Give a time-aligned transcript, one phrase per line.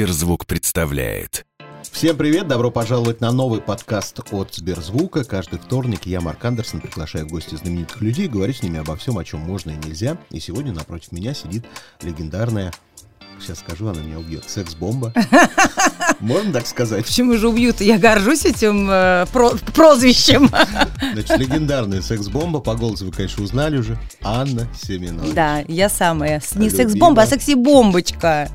[0.00, 1.44] Сберзвук представляет.
[1.92, 5.24] Всем привет, добро пожаловать на новый подкаст от Сберзвука.
[5.24, 9.18] Каждый вторник я, Марк Андерсон, приглашаю в гости знаменитых людей, говорю с ними обо всем,
[9.18, 10.16] о чем можно и нельзя.
[10.30, 11.66] И сегодня напротив меня сидит
[12.00, 12.72] легендарная
[13.40, 14.44] сейчас скажу, она меня убьет.
[14.48, 15.12] Секс-бомба.
[16.20, 17.06] Можно так сказать?
[17.06, 17.80] Почему же убьют?
[17.80, 20.48] Я горжусь этим э, про прозвищем.
[21.12, 22.60] Значит, легендарная секс-бомба.
[22.60, 23.98] По голосу вы, конечно, узнали уже.
[24.22, 25.32] Анна Семенович.
[25.32, 26.42] Да, я самая.
[26.54, 28.50] Не секс-бомба, а секси-бомбочка.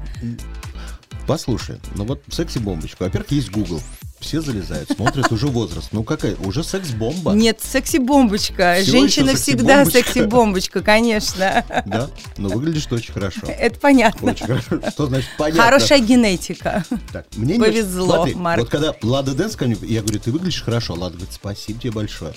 [1.27, 3.03] Послушай, ну вот секси-бомбочка.
[3.03, 3.81] Во-первых, есть Google
[4.25, 5.89] все залезают, смотрят уже возраст.
[5.91, 6.35] Ну какая?
[6.37, 7.31] Уже секс-бомба.
[7.33, 8.77] Нет, секси-бомбочка.
[8.81, 11.63] Всего Женщина всегда секси-бомбочка, конечно.
[11.85, 12.09] Да?
[12.37, 13.41] Но выглядишь очень хорошо.
[13.47, 14.31] Это понятно.
[14.31, 14.81] Очень хорошо.
[14.89, 15.63] Что значит понятно?
[15.63, 16.83] Хорошая генетика.
[17.13, 18.11] Так, мне Повезло, не...
[18.13, 18.59] Смотри, Марк.
[18.61, 20.93] Вот когда Лада Дэнс ко мне, я говорю, ты выглядишь хорошо.
[20.93, 22.33] Лада говорит, спасибо тебе большое.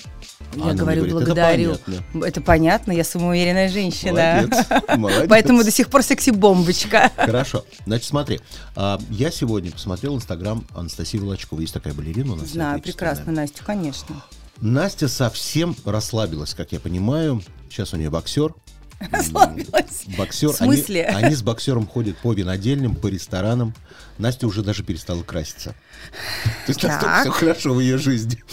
[0.55, 1.71] Я Она говорю, говорит, благодарю.
[1.71, 2.25] Это понятно.
[2.25, 4.47] Это понятно, я самоуверенная женщина.
[4.47, 4.65] Молодец,
[4.97, 5.25] молодец.
[5.29, 7.11] Поэтому до сих пор секси-бомбочка.
[7.15, 7.65] Хорошо.
[7.85, 8.39] Значит, смотри.
[8.75, 11.63] а, Я сегодня посмотрел инстаграм Анастасии Волочковой.
[11.63, 12.49] Есть такая балерина у нас.
[12.49, 14.15] Знаю прекрасно Настю, конечно.
[14.61, 17.41] Настя совсем расслабилась, как я понимаю.
[17.69, 18.53] Сейчас у нее боксер.
[19.11, 20.05] Расслабилась.
[20.17, 20.49] Боксер.
[20.49, 21.05] В смысле?
[21.05, 23.73] Они, они с боксером ходят по винодельням, по ресторанам.
[24.17, 25.69] Настя уже даже перестала краситься.
[26.65, 27.21] То есть настолько Так.
[27.21, 28.43] все хорошо в ее жизни.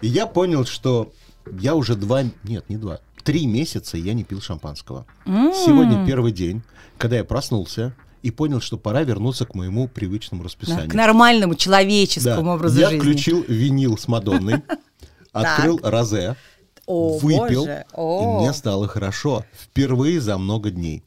[0.00, 1.12] И я понял, что
[1.60, 5.06] я уже два, нет, не два, три месяца я не пил шампанского.
[5.26, 6.62] Сегодня первый день,
[6.96, 10.88] когда я проснулся и понял, что пора вернуться к моему привычному Да, расписанию.
[10.90, 11.58] К нормальному Да.
[11.58, 13.00] человеческому образу я жизни.
[13.00, 14.62] включил винил с Мадонной,
[15.32, 16.36] открыл розе,
[16.86, 19.44] выпил, и мне стало хорошо.
[19.58, 21.02] Впервые за много дней.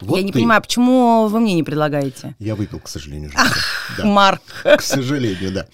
[0.00, 0.38] Вот Я не ты.
[0.38, 2.34] понимаю, почему вы мне не предлагаете?
[2.38, 3.54] Я выпил, к сожалению, женщина.
[3.98, 4.42] Да, Марк.
[4.62, 5.66] к сожалению, да.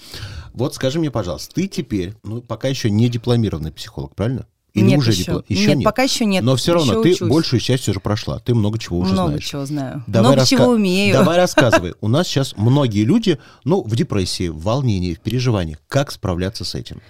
[0.53, 4.47] Вот скажи мне, пожалуйста, ты теперь, ну, пока еще не дипломированный психолог, правильно?
[4.77, 5.23] Или Нет уже еще.
[5.25, 6.45] дипло- Еще Нет, пока еще нет.
[6.45, 7.29] Но все равно Еще ты учусь.
[7.29, 8.39] большую часть уже прошла.
[8.41, 9.45] Ты много чего уже Много знаешь.
[9.45, 10.05] чего знаю.
[10.07, 11.15] Давай Много раска- чего умею.
[11.15, 11.95] Давай рассказывай.
[12.01, 15.79] У нас сейчас многие люди, ну, в депрессии, в волнении, в переживаниях.
[15.89, 17.01] Как справляться с этим?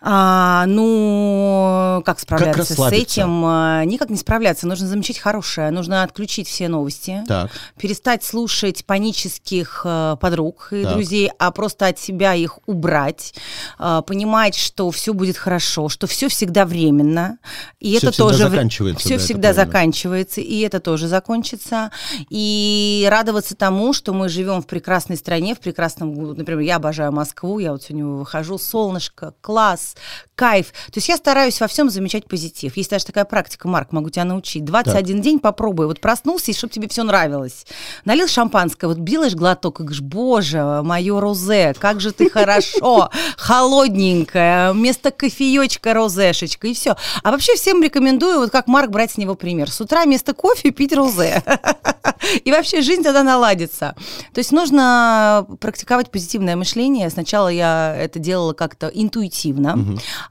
[0.00, 3.02] А, ну, как справляться с расслабиться?
[3.20, 3.44] этим?
[3.44, 4.66] А, Никак не справляться.
[4.68, 5.70] Нужно замечать хорошее.
[5.72, 7.24] Нужно отключить все новости.
[7.26, 7.50] Так.
[7.78, 10.92] Перестать слушать панических э, подруг и Так.
[10.92, 13.34] друзей, а просто от себя их убрать.
[13.78, 17.38] А, понимать, что все будет хорошо, что все всегда временно.
[17.80, 21.90] И Всё это тоже заканчивается, Все да, всегда заканчивается, и это тоже закончится.
[22.30, 26.14] И радоваться тому, что мы живем в прекрасной стране, в прекрасном.
[26.36, 29.87] Например, я обожаю Москву, я вот сегодня выхожу, солнышко, класс,
[30.34, 30.66] кайф.
[30.86, 32.76] То есть я стараюсь во всем замечать позитив.
[32.76, 34.64] Есть даже такая практика, Марк, могу тебя научить.
[34.64, 35.86] 21 день попробуй.
[35.86, 37.66] Вот проснулся, и чтобы тебе все нравилось.
[38.04, 44.72] Налил шампанское, вот делаешь глоток, и говоришь, боже, мое розе, как же ты хорошо, холодненькое,
[44.72, 46.96] вместо кофеечка розешечка, и все.
[47.22, 49.70] А вообще всем рекомендую, вот как Марк, брать с него пример.
[49.70, 51.42] С утра вместо кофе пить розе.
[52.44, 53.94] И вообще жизнь тогда наладится.
[54.32, 57.10] То есть нужно практиковать позитивное мышление.
[57.10, 59.78] Сначала я это делала как-то интуитивно,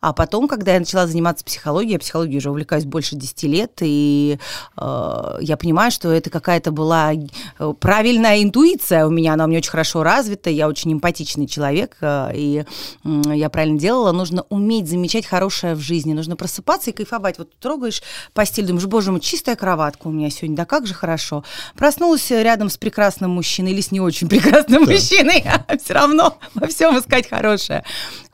[0.01, 4.39] а потом, когда я начала заниматься психологией, я психологией уже увлекаюсь больше 10 лет, и
[4.77, 9.59] э, я понимаю, что это какая-то была э, правильная интуиция у меня, она у меня
[9.59, 12.65] очень хорошо развита, я очень эмпатичный человек, э, и
[13.03, 14.11] м, я правильно делала.
[14.11, 17.37] Нужно уметь замечать хорошее в жизни, нужно просыпаться и кайфовать.
[17.37, 18.01] Вот трогаешь
[18.33, 21.43] постель, думаешь, боже мой, чистая кроватка у меня сегодня, да как же хорошо.
[21.77, 26.67] Проснулась рядом с прекрасным мужчиной или с не очень прекрасным мужчиной, а все равно во
[26.67, 27.83] всем искать хорошее.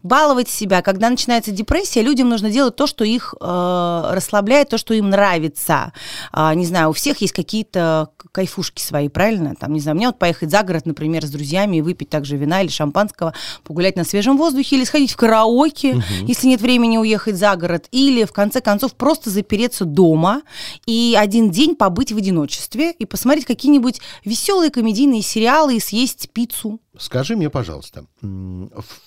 [0.03, 0.81] Баловать себя.
[0.81, 5.93] Когда начинается депрессия, людям нужно делать то, что их э, расслабляет, то, что им нравится.
[6.33, 9.55] А, не знаю, у всех есть какие-то кайфушки свои, правильно?
[9.55, 12.61] Там, не знаю, мне вот поехать за город, например, с друзьями и выпить также вина
[12.61, 13.33] или шампанского,
[13.63, 18.25] погулять на свежем воздухе или сходить в караоке, если нет времени уехать за город, или,
[18.25, 20.41] в конце концов, просто запереться дома
[20.85, 26.81] и один день побыть в одиночестве и посмотреть какие-нибудь веселые комедийные сериалы и съесть пиццу.
[26.97, 28.05] Скажи мне, пожалуйста,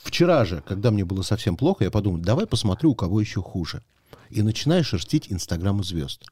[0.03, 3.83] вчера же, когда мне было совсем плохо, я подумал, давай посмотрю, у кого еще хуже.
[4.31, 6.25] И начинаешь шерстить инстаграмы звезд.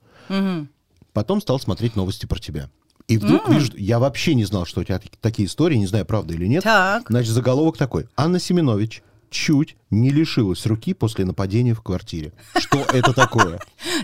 [1.12, 2.70] Потом стал смотреть новости про тебя.
[3.06, 6.06] И вдруг вижу, я вообще не знал, что у тебя так- такие истории, не знаю,
[6.06, 6.64] правда или нет.
[6.64, 7.05] Так.
[7.08, 8.08] Значит, заголовок такой.
[8.17, 9.02] Анна Семенович
[9.34, 12.32] чуть не лишилась руки после нападения в квартире.
[12.56, 13.58] Что это такое?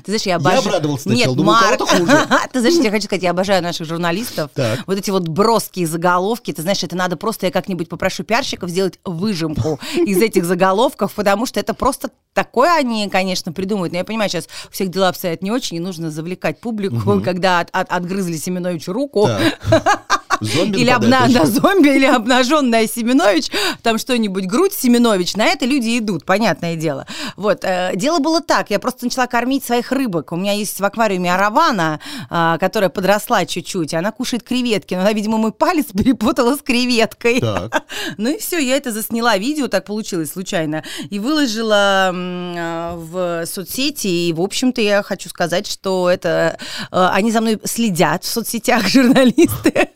[0.04, 0.60] Ты знаешь, я обожаю...
[0.60, 2.26] обрадовался сначала, Нет, думаю, у Марк, хуже.
[2.52, 4.50] ты знаешь, я хочу сказать, я обожаю наших журналистов.
[4.54, 4.80] Так.
[4.86, 8.98] Вот эти вот броские заголовки, ты знаешь, это надо просто, я как-нибудь попрошу пиарщиков сделать
[9.04, 13.92] выжимку из этих заголовков, потому что это просто такое они, конечно, придумывают.
[13.92, 17.60] Но я понимаю, сейчас у всех дела обстоят не очень, и нужно завлекать публику, когда
[17.60, 19.26] от- от- отгрызли Семеновичу руку.
[19.26, 20.19] Так.
[20.40, 21.26] Зомби или, обна...
[21.28, 23.50] да, зомби, или обнаженная Семенович,
[23.82, 27.06] там что-нибудь, грудь Семенович, на это люди идут, понятное дело.
[27.36, 30.32] Вот, э, дело было так, я просто начала кормить своих рыбок.
[30.32, 35.00] У меня есть в аквариуме аравана, а, которая подросла чуть-чуть, и она кушает креветки, но
[35.00, 37.40] она, видимо, мой палец перепутала с креветкой.
[37.40, 37.84] Так.
[38.16, 44.08] Ну и все, я это засняла видео, так получилось случайно, и выложила а, в соцсети.
[44.08, 46.58] И, в общем-то, я хочу сказать, что это
[46.90, 49.90] э, они за мной следят в соцсетях, журналисты.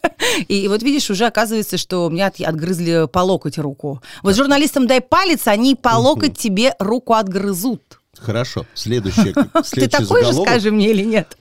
[0.48, 4.02] И вот видишь, уже оказывается, что мне от- отгрызли по локоть руку.
[4.22, 7.82] Вот журналистам дай палец, они по локоть тебе руку отгрызут.
[8.18, 8.66] Хорошо.
[8.74, 9.32] Следующий,
[9.72, 11.36] Ты такой же скажи мне или нет?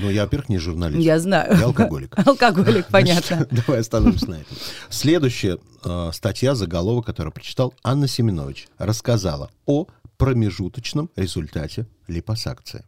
[0.00, 1.00] Ну, я, во-первых, не журналист.
[1.02, 1.56] Я знаю.
[1.58, 2.14] Я алкоголик.
[2.26, 3.36] Алкоголик, понятно.
[3.36, 4.56] Значит, давай остановимся на этом.
[4.88, 9.86] Следующая э, статья, заголовок, которую прочитал Анна Семенович, рассказала о
[10.16, 12.84] промежуточном результате липосакции.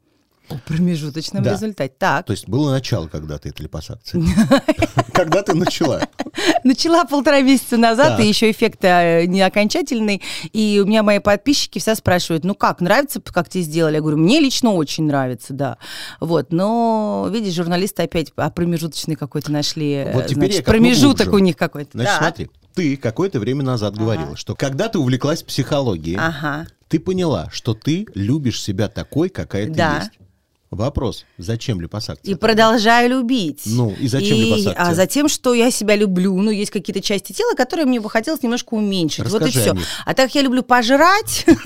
[0.50, 1.52] О промежуточном Да.
[1.52, 1.94] результате.
[1.98, 2.26] Так.
[2.26, 4.22] То есть было начало когда-то этой липосакции.
[5.12, 6.08] Когда ты начала?
[6.64, 10.22] Начала полтора месяца назад, и еще эффект э, не окончательный.
[10.52, 13.94] И у меня мои подписчики все спрашивают, ну как, нравится, как тебе сделали?
[13.94, 15.76] Я говорю, мне лично очень нравится, да.
[16.20, 19.92] Вот, но, видишь, журналисты опять а промежуточный какой-то нашли.
[19.92, 21.90] э, Вот теперь значит, промежуток у них какой-то.
[21.94, 26.66] Значит, смотри, ты какое-то время назад говорила, что когда ты увлеклась психологией, Ага.
[26.88, 29.98] ты поняла, что ты любишь себя такой, какая ты Да.
[29.98, 30.10] есть.
[30.70, 32.30] Вопрос, зачем липосакция?
[32.30, 33.62] И продолжаю любить.
[33.66, 34.74] Ну, и зачем липосакция?
[34.86, 36.36] А затем, что я себя люблю.
[36.40, 39.24] Ну, есть какие-то части тела, которые мне бы хотелось немножко уменьшить.
[39.28, 39.74] вот и Расскажи все.
[39.74, 39.84] них.
[40.06, 41.44] А так я люблю пожрать,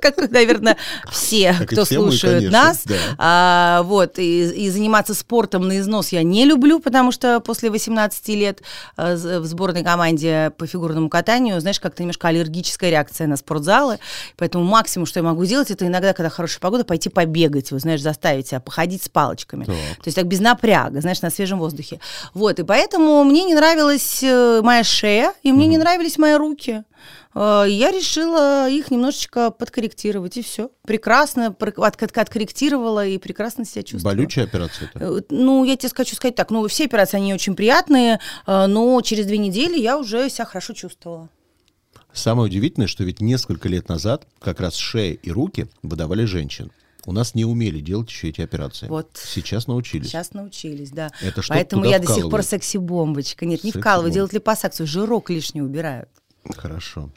[0.00, 0.76] как, наверное,
[1.10, 2.84] все, и кто конечно, нас.
[3.18, 8.28] А, Вот, и, и заниматься спортом на износ я не люблю, потому что после 18
[8.28, 8.62] лет
[8.96, 13.98] з- в сборной команде по фигурному катанию, знаешь, как-то немножко аллергическая реакция на спортзалы.
[14.36, 18.00] Поэтому максимум, что я могу сделать, это иногда, когда хорошая погода, пойти побегать, вы знаешь,
[18.00, 19.64] заставить себя походить с палочками.
[19.64, 19.74] Так.
[19.74, 22.00] То есть так без напряга, знаешь, на свежем воздухе.
[22.34, 26.84] Вот, и поэтому мне не нравилась э, моя шея, и мне не нравились мои руки.
[27.34, 30.70] Э, Я решила их немножечко подкорректировать, и все.
[30.86, 31.54] Прекрасно
[32.14, 34.14] откорректировала и прекрасно себя чувствую.
[34.14, 35.04] Болючая операция это?
[35.04, 39.26] Э, Ну, я тебе хочу сказать так, ну, все операции, они очень приятные, но через
[39.26, 41.28] две недели я уже себя хорошо чувствовала.
[42.12, 46.72] Самое удивительное, что ведь несколько лет назад как раз шея и руки выдавали женщин.
[47.06, 48.86] У нас не умели делать еще эти операции.
[48.88, 49.10] Вот.
[49.22, 50.08] Сейчас научились.
[50.08, 51.10] Сейчас научились, да.
[51.22, 52.46] Это что Поэтому я до сих пор вкалывают?
[52.46, 53.46] секси-бомбочка.
[53.46, 56.08] Нет, не вкалываю, делают липосакцию, жирок лишний убирают.
[56.56, 57.10] Хорошо.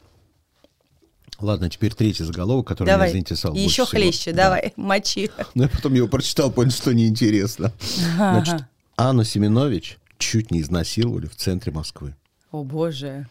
[1.40, 3.08] Ладно, теперь третий заголовок, который давай.
[3.08, 3.58] меня заинтересовал.
[3.58, 4.00] И еще всего.
[4.00, 4.44] хлеще, Да.
[4.44, 5.32] давай, мочи.
[5.56, 7.74] Ну, я потом его прочитал, понял, что неинтересно.
[8.16, 8.66] Значит.
[8.96, 12.16] Анну Семенович чуть не изнасиловали в центре Москвы.
[12.52, 13.28] О, боже.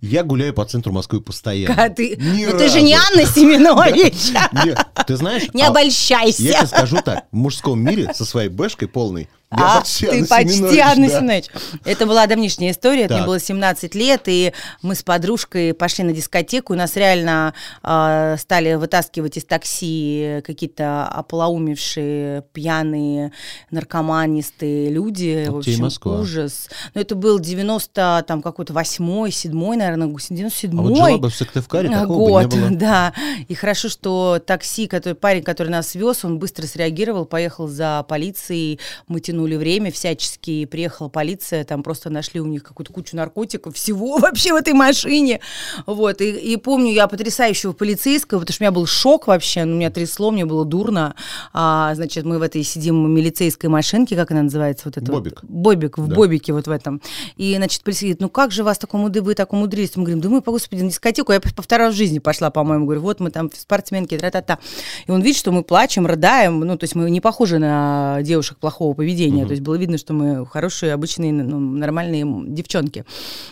[0.00, 1.88] Я гуляю по центру Москвы постоянно.
[1.90, 3.06] Ты, Ни ну ты же не разу.
[3.12, 4.76] Анна Семенович.
[5.06, 5.44] Ты знаешь...
[5.54, 6.42] Не а обольщайся.
[6.42, 10.26] Я тебе скажу так, в мужском мире со своей бэшкой полной, я А, ты Анна
[10.26, 11.18] почти Семенович, Анна да.
[11.18, 11.44] Семенович.
[11.84, 16.74] Это была давнишняя история, мне было 17 лет, и мы с подружкой пошли на дискотеку,
[16.74, 23.32] и нас реально э, стали вытаскивать из такси какие-то ополоумевшие, пьяные,
[23.70, 25.46] наркоманистые люди.
[25.48, 26.20] Вот в общем, Москва.
[26.20, 26.68] ужас.
[26.94, 30.78] Но это был 90, там какой-то восьмой, седьмой, наверное, 97-й.
[30.78, 32.70] А вот жила бы в Сыктывкаре, А, такого бы год, не было.
[32.76, 33.12] да.
[33.48, 38.80] И хорошо, что такси, который, парень, который нас вез, он быстро среагировал, поехал за полицией,
[39.08, 43.74] мы тянули время всячески, и приехала полиция, там просто нашли у них какую-то кучу наркотиков,
[43.76, 45.40] всего вообще в этой машине.
[45.86, 49.76] Вот, и, и помню я потрясающего полицейского, потому что у меня был шок вообще, ну,
[49.76, 51.14] меня трясло, мне было дурно.
[51.52, 54.82] А, значит, мы в этой сидим милицейской машинке, как она называется?
[54.86, 55.42] Вот это Бобик.
[55.42, 56.14] Вот, бобик, в Да.
[56.16, 57.00] бобике вот в этом.
[57.36, 59.94] И, значит, полицейский говорит, ну как же вас так умудрили, вы так умудрились?
[59.96, 61.32] Мы говорим, да мы, по господи, на дискотеку.
[61.32, 62.86] Я по второй жизни пошла, по-моему.
[62.86, 64.58] Говорю, вот мы там спортсменки, тра-та-та.
[65.06, 66.60] И он видит, что мы плачем, рыдаем.
[66.60, 69.25] Ну, то есть мы не похожи на девушек плохого поведения.
[69.46, 73.04] То есть было видно, что мы хорошие, обычные, ну, нормальные девчонки.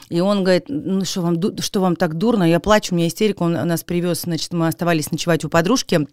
[0.08, 2.44] И он говорит, ну что вам, что вам так дурно?
[2.44, 3.42] Я плачу, у меня истерика.
[3.42, 6.06] Он нас привез, значит, мы оставались ночевать у подружки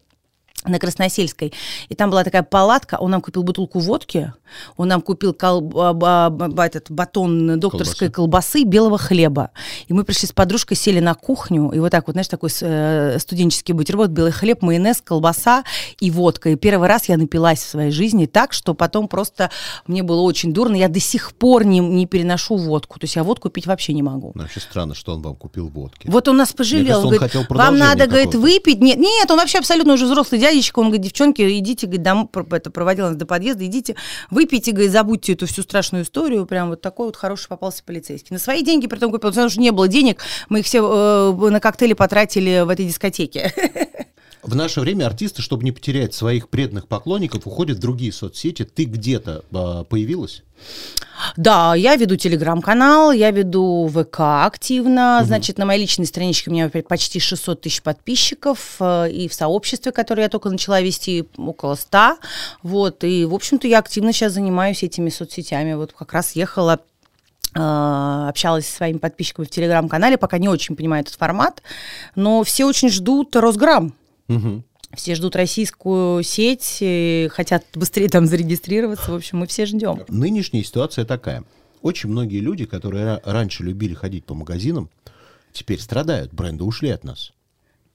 [0.66, 1.54] на Красносельской.
[1.90, 4.34] И там была такая палатка, он нам купил бутылку водки,
[4.78, 6.32] он нам купил кол- ба-
[6.64, 8.64] этот батон докторской колбасы.
[8.64, 9.52] белого хлеба.
[9.88, 13.18] И мы пришли с подружкой, сели на кухню, и вот так вот, знаешь, такой э,
[13.20, 15.64] студенческий бутерброд, белый хлеб, майонез, колбаса
[16.00, 16.50] и водка.
[16.50, 19.50] И первый раз я напилась в своей жизни так, что потом просто
[19.88, 20.76] мне было очень дурно.
[20.76, 23.00] Я до сих пор не, не переношу водку.
[23.00, 24.32] То есть я водку пить вообще не могу.
[24.36, 26.08] Ну, Вообще странно, что он вам купил водки.
[26.08, 27.10] Вот он нас пожалел.
[27.10, 28.40] кажется, он говорит, вам надо, говорит, какого-то».
[28.40, 28.82] выпить.
[28.82, 30.80] Нет, нет, он вообще абсолютно уже взрослый дядечка.
[30.80, 33.96] Он говорит, девчонки, идите, говорит, про- это, проводил нас до подъезда, идите,
[34.30, 36.46] выпейте, говорит, забудьте эту всю страшную историю.
[36.46, 38.34] Прям вот такой вот хороший попался полицейский.
[38.34, 41.50] На свои деньги, при том купил, потому что не было денег, мы их все э,
[41.50, 43.54] на коктейли потратили в этой дискотеке.
[44.44, 48.64] В наше время артисты, чтобы не потерять своих преданных поклонников, уходят в другие соцсети.
[48.64, 50.42] Ты где-то э, появилась?
[51.38, 55.20] Да, я веду телеграм-канал, я веду ВК активно.
[55.20, 55.28] Угу.
[55.28, 58.78] Значит, на моей личной страничке у меня почти 600 тысяч подписчиков.
[58.80, 62.18] Э, и в сообществе, которое я только начала вести, около 100.
[62.64, 65.74] Вот, и, в общем-то, я активно сейчас занимаюсь этими соцсетями.
[65.74, 66.80] Вот как раз ехала
[67.54, 71.62] э, общалась со своими подписчиками в телеграм-канале, пока не очень понимаю этот формат,
[72.16, 73.94] но все очень ждут Росграм.
[74.36, 74.64] Угу.
[74.96, 76.84] Все ждут российскую сеть,
[77.32, 79.12] хотят быстрее там зарегистрироваться.
[79.12, 80.04] В общем, мы все ждем.
[80.10, 81.44] Нынешняя ситуация такая.
[81.82, 84.90] Очень многие люди, которые раньше любили ходить по магазинам,
[85.54, 86.34] теперь страдают.
[86.34, 87.32] Бренды ушли от нас.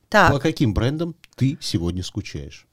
[0.09, 0.33] Так.
[0.33, 2.67] По каким брендам ты сегодня скучаешь?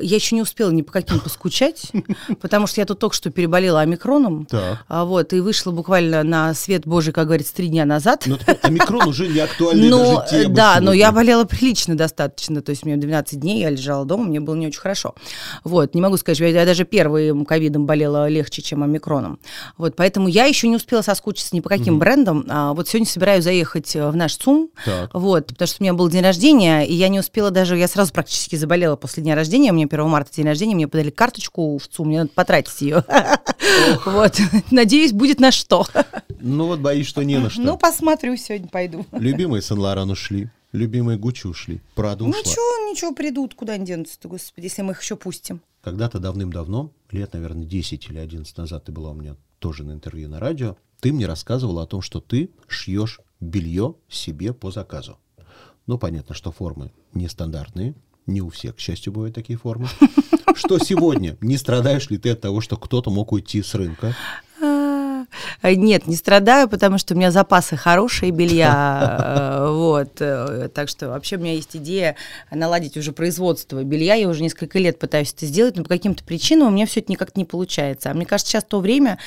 [0.00, 1.92] Я еще не успела ни по каким поскучать,
[2.40, 4.46] потому что я тут только что переболела омикроном.
[4.88, 8.24] А, вот, и вышла буквально на свет Божий, как говорится, три дня назад.
[8.26, 10.86] Но ну, омикрон уже не актуальный но, даже тема Да, сегодня.
[10.86, 12.60] но я болела прилично достаточно.
[12.62, 15.14] То есть меня 12 дней, я лежала дома, мне было не очень хорошо.
[15.62, 19.38] Вот, не могу сказать, я, я даже первым ковидом болела легче, чем омикроном.
[19.76, 22.00] Вот, поэтому я еще не успела соскучиться ни по каким угу.
[22.00, 22.44] брендам.
[22.48, 24.70] А, вот сегодня собираюсь заехать в наш ЦУМ.
[24.84, 25.10] Так.
[25.12, 28.12] Вот, потому что у меня был день рождения, и я не успела даже, я сразу
[28.12, 31.86] практически заболела после дня рождения, у меня 1 марта день рождения, мне подали карточку в
[31.88, 33.04] ЦУМ, мне надо потратить ее.
[34.04, 34.38] Вот.
[34.70, 35.86] Надеюсь, будет на что.
[36.40, 37.60] Ну вот боюсь, что не на что.
[37.60, 39.04] Ну, посмотрю, сегодня пойду.
[39.12, 40.48] Любимые Сен-Лоран ушли.
[40.72, 41.80] Любимые Гуччи ушли.
[41.94, 42.38] Прада ушла.
[42.38, 43.54] Ничего, ничего, придут.
[43.54, 45.60] Куда они денутся господи, если мы их еще пустим.
[45.82, 50.28] Когда-то давным-давно, лет, наверное, 10 или 11 назад, ты была у меня тоже на интервью
[50.28, 55.18] на радио, ты мне рассказывала о том, что ты шьешь белье себе по заказу.
[55.86, 57.94] Ну, понятно, что формы нестандартные,
[58.26, 59.88] не у всех, к счастью, бывают такие формы.
[60.54, 61.36] Что сегодня?
[61.40, 64.14] Не страдаешь ли ты от того, что кто-то мог уйти с рынка?
[65.64, 69.20] Э, нет, не страдаю, потому что у меня запасы хорошие белья.
[69.34, 70.20] Э, вот.
[70.20, 72.16] Э, так что вообще у меня есть идея
[72.50, 74.14] наладить уже производство белья.
[74.14, 77.10] Я уже несколько лет пытаюсь это сделать, но по каким-то причинам у меня все это
[77.10, 78.10] никак не получается.
[78.10, 79.18] А мне кажется, сейчас то время,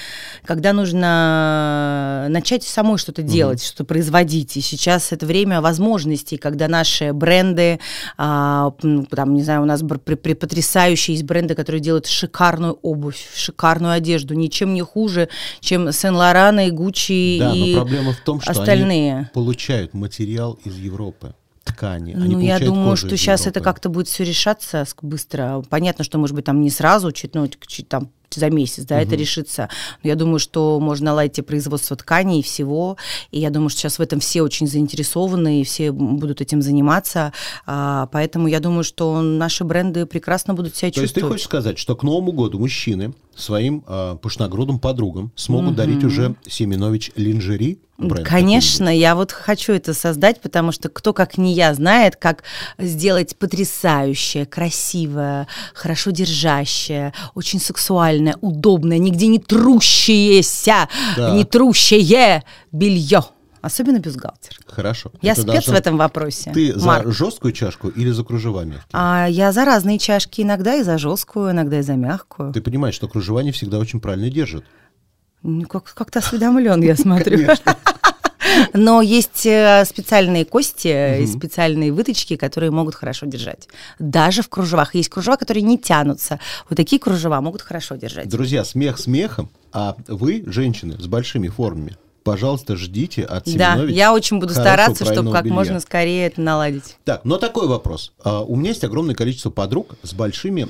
[0.46, 4.56] когда нужно начать самой что-то делать, что-то производить.
[4.58, 7.80] И сейчас это время возможностей, когда наши бренды,
[8.18, 8.72] а,
[9.10, 14.74] там, не знаю, у нас потрясающие есть бренды, которые делают шикарную обувь, шикарную одежду, ничем
[14.74, 15.30] не хуже,
[15.60, 15.92] чем
[16.28, 19.16] Сен-Лорана и Гуччи да, и но проблема в том, что остальные.
[19.16, 22.14] они получают материал из Европы ткани.
[22.14, 23.60] Они ну, я думаю, что сейчас Европы.
[23.60, 25.64] это как-то будет все решаться быстро.
[25.70, 29.04] Понятно, что, может быть, там не сразу, чуть, ну, чуть там за месяц, да, угу.
[29.04, 29.70] это решится.
[30.04, 32.98] Но я думаю, что можно наладить производство тканей и всего.
[33.32, 37.34] И я думаю, что сейчас в этом все очень заинтересованы, и все будут этим заниматься.
[37.66, 41.14] А, поэтому я думаю, что наши бренды прекрасно будут себя То чувствовать.
[41.14, 45.70] То есть ты хочешь сказать, что к Новому году мужчины своим э, пышногрудым подругам смогут
[45.70, 45.78] угу.
[45.78, 47.80] дарить уже Семенович линжери?
[48.24, 52.44] Конечно, я вот хочу это создать, потому что кто, как не я, знает, как
[52.78, 61.32] сделать потрясающее, красивое, хорошо держащее, очень сексуальное, удобное, нигде не трущееся, да.
[61.36, 63.24] не трущее белье.
[63.62, 64.58] Особенно бюстгальтер.
[64.66, 65.12] Хорошо.
[65.22, 65.74] Я Это спец должен...
[65.74, 66.52] в этом вопросе.
[66.54, 67.08] Ты Марк.
[67.08, 68.88] за жесткую чашку или за кружева мягкие?
[68.94, 70.42] А, я за разные чашки.
[70.42, 72.54] Иногда и за жесткую, иногда и за мягкую.
[72.54, 74.64] Ты понимаешь, что кружева не всегда очень правильно держат.
[75.44, 77.50] Ну, как, как-то осведомлен, я смотрю.
[78.74, 81.28] Но есть э, специальные кости, угу.
[81.28, 83.68] специальные выточки, которые могут хорошо держать.
[84.00, 84.96] Даже в кружевах.
[84.96, 86.40] Есть кружева, которые не тянутся.
[86.70, 88.30] Вот такие кружева могут хорошо держать.
[88.30, 91.98] Друзья, смех смехом, а вы, женщины с большими формами,
[92.28, 93.90] пожалуйста, ждите от Семенович.
[93.90, 95.56] Да, я очень буду стараться, чтобы как белья.
[95.56, 96.98] можно скорее это наладить.
[97.06, 98.12] Так, но такой вопрос.
[98.24, 100.68] А, у меня есть огромное количество подруг с большими,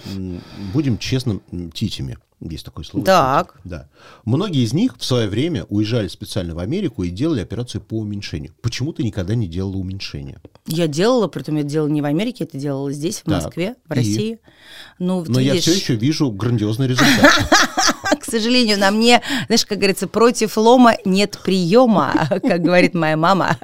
[0.72, 1.42] будем честным,
[1.74, 2.18] титями.
[2.40, 3.04] Есть такое слово.
[3.04, 3.56] Так.
[3.64, 3.90] Да.
[4.24, 8.54] Многие из них в свое время уезжали специально в Америку и делали операцию по уменьшению.
[8.62, 10.40] Почему ты никогда не делала уменьшение?
[10.68, 13.46] Я делала, при этом я делала не в Америке, это делала здесь, в так.
[13.46, 14.34] Москве, в России.
[14.34, 14.40] И?
[15.00, 15.56] Ну, Но видишь...
[15.56, 17.96] я все еще вижу грандиозный результат.
[18.28, 23.58] К сожалению, на мне, знаешь, как говорится, против лома нет приема, как говорит моя мама.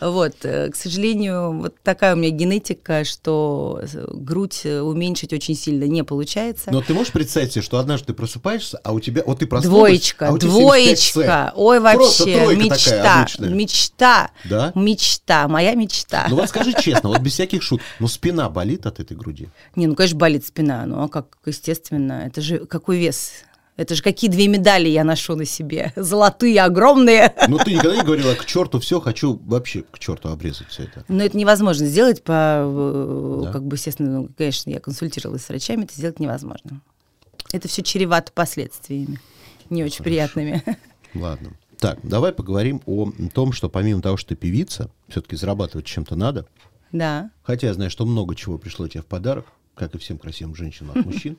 [0.00, 3.80] Вот, э, к сожалению, вот такая у меня генетика, что
[4.12, 6.70] грудь уменьшить очень сильно не получается.
[6.70, 9.92] Но ты можешь представить себе, что однажды ты просыпаешься, а у тебя, вот ты проснулась,
[9.92, 14.72] Двоечка, а двоечка, ой, вообще, мечта, мечта, да?
[14.74, 16.26] мечта, моя мечта.
[16.28, 19.48] Ну вот скажи честно, вот без всяких шуток, ну спина болит от этой груди?
[19.76, 23.32] Не, ну конечно болит спина, ну а как, естественно, это же какой вес?
[23.76, 25.92] Это же какие две медали я ношу на себе.
[25.96, 27.34] Золотые, огромные.
[27.48, 31.04] Ну, ты никогда не говорила, к черту все, хочу вообще к черту обрезать все это.
[31.08, 33.52] Но это невозможно сделать по, э, да.
[33.52, 36.80] как бы, естественно, ну, конечно, я консультировалась с врачами, это сделать невозможно.
[37.52, 39.20] Это все чревато последствиями,
[39.70, 40.04] не очень Хорошо.
[40.04, 40.62] приятными.
[41.14, 41.50] Ладно.
[41.78, 46.46] Так, давай поговорим о том, что помимо того, что ты певица, все-таки зарабатывать чем-то надо.
[46.92, 47.30] Да.
[47.42, 50.98] Хотя я знаю, что много чего пришло тебе в подарок, как и всем красивым женщинам
[50.98, 51.36] от мужчин.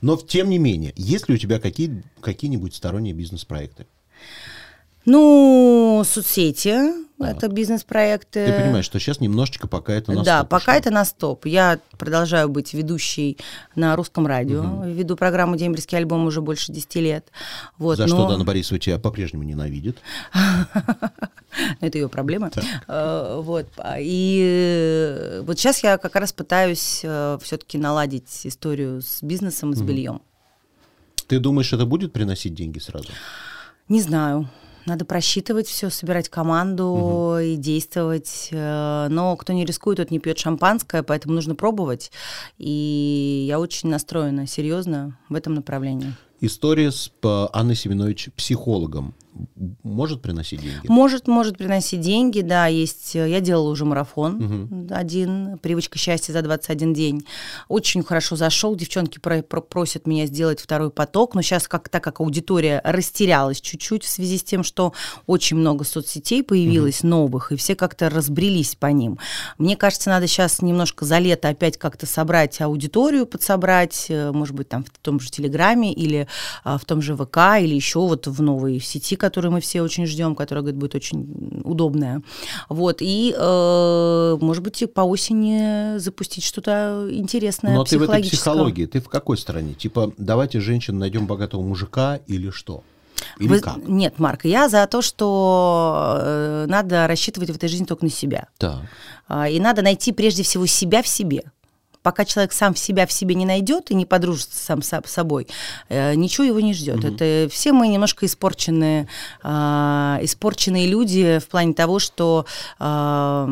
[0.00, 3.86] Но тем не менее, есть ли у тебя какие, какие-нибудь сторонние бизнес-проекты?
[5.10, 6.76] Ну, соцсети,
[7.18, 8.44] это бизнес-проекты.
[8.44, 10.78] Ты понимаешь, что сейчас немножечко пока это на Да, стоп пока пошло.
[10.80, 11.46] это на стоп.
[11.46, 13.38] Я продолжаю быть ведущей
[13.74, 14.84] на русском радио.
[14.84, 17.26] Веду программу «Дембельский альбом» уже больше 10 лет.
[17.78, 19.96] Вот, За но- что Дана Борисова тебя по-прежнему ненавидит.
[21.80, 22.50] Это ее проблема.
[22.86, 23.66] Э, Вот.
[23.78, 26.98] а, И э, вот сейчас я как раз пытаюсь
[27.42, 30.20] все-таки наладить историю с бизнесом, и с бельем.
[31.26, 33.08] Ты думаешь, это будет приносить деньги сразу?
[33.88, 34.50] Не знаю.
[34.88, 38.48] Надо просчитывать все, собирать команду и действовать.
[38.52, 42.10] Э, Но кто не рискует, тот не пьет шампанское, поэтому нужно пробовать.
[42.56, 46.14] И я очень настроена серьезно в этом направлении.
[46.40, 49.14] История с Анной Семенович психологом
[49.82, 50.86] может приносить деньги?
[50.88, 53.14] Может, может приносить деньги, да, есть.
[53.16, 57.24] э, Я делала уже марафон один, привычка счастья за 21 день.
[57.68, 58.74] Очень хорошо зашел.
[58.76, 63.60] Девчонки про- про- просят меня сделать второй поток, но сейчас как так как аудитория растерялась
[63.60, 64.92] чуть-чуть в связи с тем, что
[65.26, 69.18] очень много соцсетей появилось новых, и все как-то разбрелись по ним.
[69.58, 74.68] Мне кажется, надо сейчас немножко за лето опять как-то собрать аудиторию, подсобрать, э, может быть,
[74.68, 76.26] там в том же Телеграме или
[76.64, 80.06] а, в том же ВК, или еще вот в новой сети, которую мы все очень
[80.06, 82.22] ждем, которая, говорит, будет очень удобная.
[82.70, 88.22] Вот, и, э, может быть, и по осени запустить что-то интересное, Но ты в этой
[88.22, 89.74] психологии, ты в какой стороне?
[89.74, 92.82] Типа, давайте женщин найдем богатого мужика или что?
[93.38, 93.76] Или Вы- как?
[93.86, 98.48] Нет, Марк, я за то, что э, надо рассчитывать в этой жизни только на себя.
[98.56, 98.80] Так.
[99.28, 101.42] А, И надо найти прежде всего себя в себе.
[102.08, 105.46] Пока человек сам себя в себе не найдет и не подружится сам с собой,
[105.90, 107.04] э, ничего его не ждет.
[107.04, 109.08] Это все мы немножко испорченные,
[109.42, 112.46] а, испорченные люди в плане того, что
[112.78, 113.46] а,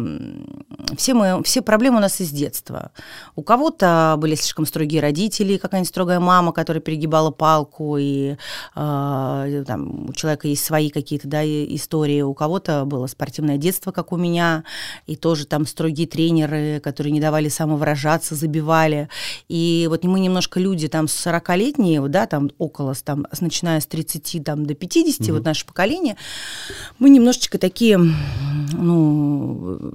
[0.96, 2.92] все мы, все проблемы у нас из детства.
[3.34, 8.36] У кого-то были слишком строгие родители, какая-нибудь строгая мама, которая перегибала палку, и
[8.74, 12.22] а, там, у человека есть свои какие-то да, истории.
[12.22, 14.64] У кого-то было спортивное детство, как у меня,
[15.06, 19.08] и тоже там строгие тренеры, которые не давали самовыражаться, забивали.
[19.48, 24.44] И вот мы немножко люди там 40-летние, вот, да, там около, там, начиная с 30
[24.44, 26.16] там, до 50, вот наше поколение,
[26.98, 27.98] мы немножечко такие,
[28.72, 29.92] ну,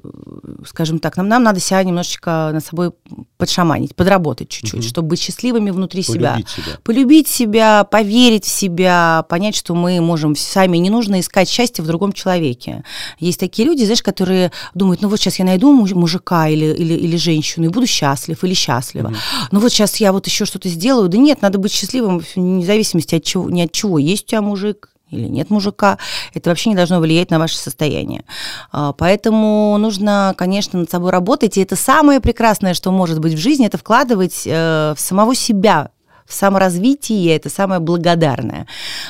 [0.68, 2.92] скажем так, нам, нам надо себя немножечко над собой
[3.38, 6.34] подшаманить, подработать чуть-чуть, чтобы быть счастливыми внутри себя.
[6.34, 6.78] Полюбить себя.
[6.84, 11.88] Полюбить себя, поверить в себя, понять, что мы можем сами, не нужно искать счастье в
[11.88, 12.84] другом человеке.
[13.20, 16.94] Есть такие люди, знаешь, которые думают, ну вот сейчас я найду муж- мужика или, или,
[16.94, 19.14] или женщину и буду счастлив или счастлива.
[19.52, 21.10] Ну вот сейчас я вот еще что-то сделаю.
[21.10, 24.00] Да нет, надо быть счастливым вне зависимости от чего, ни от чего.
[24.00, 25.98] Есть у тебя мужик, или нет мужика,
[26.34, 28.24] это вообще не должно влиять на ваше состояние.
[28.72, 33.38] А, Поэтому нужно, конечно, над собой работать, и это самое прекрасное, что может быть в
[33.38, 35.90] жизни, это вкладывать э, в самого себя,
[36.26, 38.68] в саморазвитие, это самое благодарное.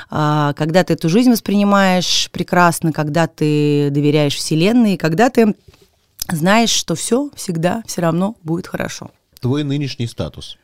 [0.09, 5.55] А, Когда ты эту жизнь воспринимаешь прекрасно, когда ты доверяешь Вселенной, когда ты
[6.29, 9.11] знаешь, что все всегда все равно будет хорошо.
[9.39, 10.57] Твой нынешний статус.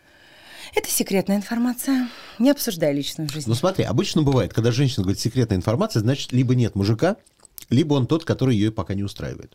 [0.75, 2.09] Это секретная информация.
[2.39, 3.49] Не обсуждаю личную жизнь.
[3.49, 7.17] Ну смотри, обычно бывает, когда женщина говорит секретная информация, значит, либо нет мужика,
[7.69, 9.53] либо он тот, который ее пока не устраивает.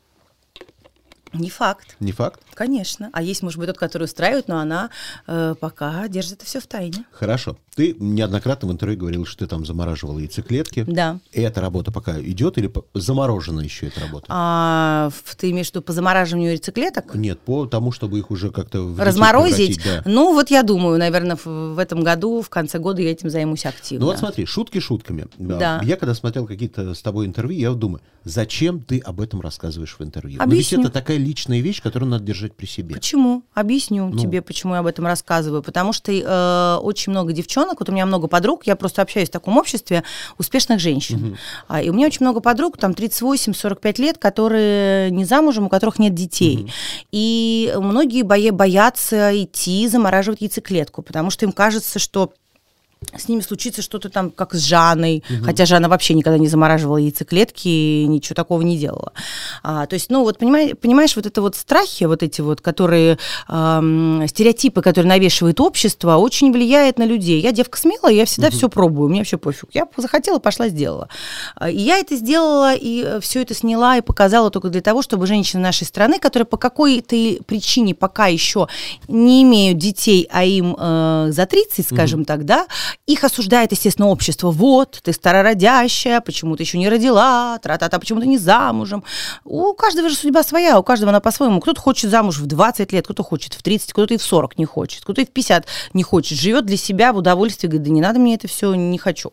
[1.33, 1.97] Не факт.
[1.99, 2.43] Не факт?
[2.55, 3.09] Конечно.
[3.13, 4.91] А есть, может быть, тот, который устраивает, но она
[5.27, 7.05] э, пока держит это все в тайне.
[7.11, 7.57] Хорошо.
[7.75, 10.85] Ты неоднократно в интервью говорил, что ты там замораживала яйцеклетки.
[10.87, 11.19] Да.
[11.33, 14.27] И эта работа пока идет или заморожена еще эта работа?
[14.29, 17.15] А, ты имеешь в виду по замораживанию яйцеклеток?
[17.15, 19.83] Нет, по тому, чтобы их уже как-то Разморозить?
[19.83, 20.03] да.
[20.05, 23.65] Ну, вот я думаю, наверное, в, в этом году, в конце года я этим займусь
[23.65, 24.05] активно.
[24.05, 25.27] Ну вот смотри, шутки шутками.
[25.39, 25.81] Да.
[25.83, 30.03] Я когда смотрел какие-то с тобой интервью, я думаю, зачем ты об этом рассказываешь в
[30.05, 30.37] интервью?
[30.39, 30.79] Но Объясню.
[30.79, 32.95] ведь это такая личная вещь, которую надо держать при себе.
[32.97, 33.45] Почему?
[33.55, 34.19] Объясню Ну.
[34.19, 35.63] тебе, почему я об этом рассказываю.
[35.63, 39.33] Потому что э, очень много девчонок, вот у меня много подруг, я просто общаюсь в
[39.33, 40.05] таком обществе
[40.39, 41.39] успешных женщин.
[41.69, 45.99] А, и у меня очень много подруг, там 38-45 лет, которые не замужем, у которых
[45.99, 46.73] нет детей.
[47.11, 52.33] И многие боятся идти замораживать яйцеклетку, потому что им кажется, что
[53.17, 57.69] с ними случится что-то там, как с Жанной, хотя Жанна вообще никогда не замораживала яйцеклетки
[57.69, 59.13] и ничего такого не делала.
[59.63, 63.19] А, то есть, ну вот понимаешь, понимаешь, вот это вот страхи, вот эти вот, которые
[63.49, 67.41] ам, стереотипы, которые навешивает общество, очень влияет на людей.
[67.41, 69.71] Я девка смелая, я всегда все пробую, мне вообще пофиг.
[69.73, 71.09] Я захотела, пошла, сделала.
[71.57, 75.27] А, И я это сделала, и все это сняла и показала только для того, чтобы
[75.27, 78.69] женщины нашей страны, которые по какой-то причине пока еще
[79.09, 82.67] не имеют детей, а им э, за 30, скажем так, да,
[83.07, 84.51] Их осуждает, естественно, общество.
[84.51, 89.05] Вот, ты старородящая, почему ты еще не родила, тра-та-та, почему ты не замужем.
[89.45, 91.61] У каждого же судьба своя, у каждого она по-своему.
[91.61, 94.65] Кто-то хочет замуж в 20 лет, кто-то хочет в 30, кто-то и в 40 не
[94.65, 96.39] хочет, кто-то и в 50 не хочет.
[96.39, 99.33] Живет для себя в удовольствии, говорит, да не надо мне это все, не хочу.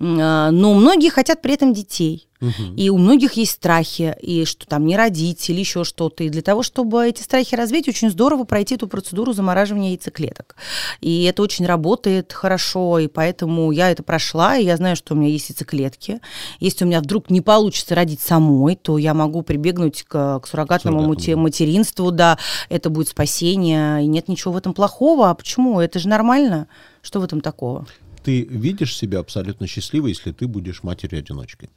[0.00, 2.28] А, но многие хотят при этом детей.
[2.76, 6.24] И у многих есть страхи, и что там не родить или еще что-то.
[6.24, 10.56] И для того, чтобы эти страхи развить, очень здорово пройти эту процедуру замораживания яйцеклеток.
[11.00, 15.16] И это очень работает хорошо, и поэтому я это прошла, и я знаю, что у
[15.16, 16.20] меня есть яйцеклетки.
[16.60, 21.00] Если у меня вдруг не получится родить самой, то я могу прибегнуть к, к суррогатному
[21.00, 21.42] Суррогатному.
[21.42, 25.30] материнству, да, это будет спасение, и нет ничего в этом плохого.
[25.30, 25.80] А почему?
[25.80, 26.68] Это же нормально.
[27.02, 27.86] Что в этом такого?
[28.24, 31.70] Ты видишь себя абсолютно счастливой, если ты будешь матерью-одиночкой?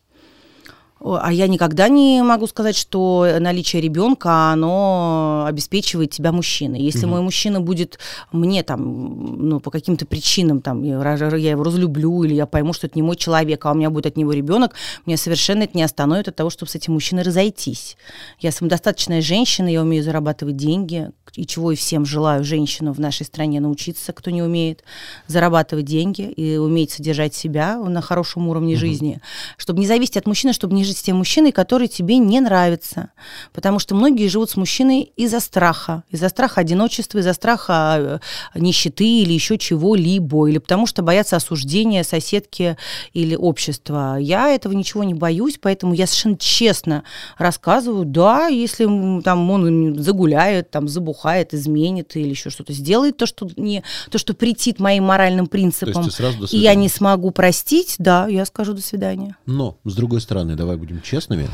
[1.02, 6.82] А я никогда не могу сказать, что наличие ребенка, оно обеспечивает тебя мужчиной.
[6.82, 7.12] Если угу.
[7.12, 8.00] мой мужчина будет
[8.32, 12.98] мне там, ну, по каким-то причинам, там, я его разлюблю, или я пойму, что это
[12.98, 14.74] не мой человек, а у меня будет от него ребенок,
[15.06, 17.96] меня совершенно это не остановит от того, чтобы с этим мужчиной разойтись.
[18.40, 23.26] Я самодостаточная женщина, я умею зарабатывать деньги, и чего и всем желаю женщинам в нашей
[23.26, 24.84] стране научиться, кто не умеет
[25.28, 28.80] зарабатывать деньги и уметь содержать себя на хорошем уровне угу.
[28.80, 29.22] жизни,
[29.58, 33.12] чтобы не зависеть от мужчины, чтобы не жить с тем мужчиной, который тебе не нравится.
[33.54, 38.22] Потому что многие живут с мужчиной из-за страха, из-за страха одиночества, из-за страха
[38.56, 42.78] э, нищеты или еще чего-либо, или потому что боятся осуждения соседки
[43.14, 44.18] или общества.
[44.20, 47.04] Я этого ничего не боюсь, поэтому я совершенно честно
[47.38, 48.86] рассказываю, да, если
[49.22, 54.34] там он загуляет, там забухает, изменит или еще что-то сделает, то, что, не, то, что
[54.34, 56.10] претит моим моральным принципам,
[56.52, 59.36] и я не смогу простить, да, я скажу до свидания.
[59.46, 61.48] Но, с другой стороны, давай будем честными,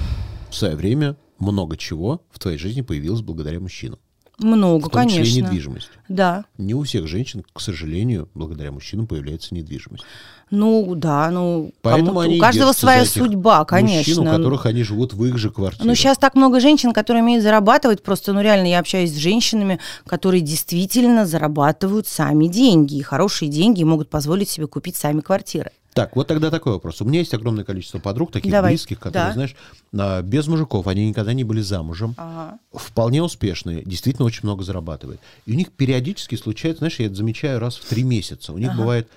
[0.49, 3.99] в свое время много чего в твоей жизни появилось благодаря мужчинам.
[4.37, 5.23] Много, в том конечно.
[5.23, 5.89] числе недвижимость.
[6.09, 6.43] Да.
[6.57, 10.03] Не у всех женщин, к сожалению, благодаря мужчинам появляется недвижимость.
[10.51, 14.21] Ну да, ну Поэтому они у каждого своя судьба, конечно.
[14.21, 15.85] Мужчин, у которых они живут в их же квартире.
[15.87, 19.79] Ну сейчас так много женщин, которые умеют зарабатывать, просто, ну реально, я общаюсь с женщинами,
[20.05, 25.71] которые действительно зарабатывают сами деньги, и хорошие деньги и могут позволить себе купить сами квартиры.
[25.95, 27.01] Так, вот тогда такой вопрос.
[27.01, 28.71] У меня есть огромное количество подруг, таких Давай.
[28.71, 29.33] близких, которые, да.
[29.33, 29.55] знаешь,
[29.97, 32.59] а, без мужиков, они никогда не были замужем, ага.
[32.73, 35.21] вполне успешные, действительно очень много зарабатывают.
[35.45, 38.71] И у них периодически случается, знаешь, я это замечаю раз в три месяца, у них
[38.71, 38.79] ага.
[38.79, 39.07] бывает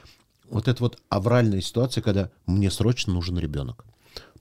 [0.48, 3.84] вот эта вот авральная ситуация, когда мне срочно нужен ребенок.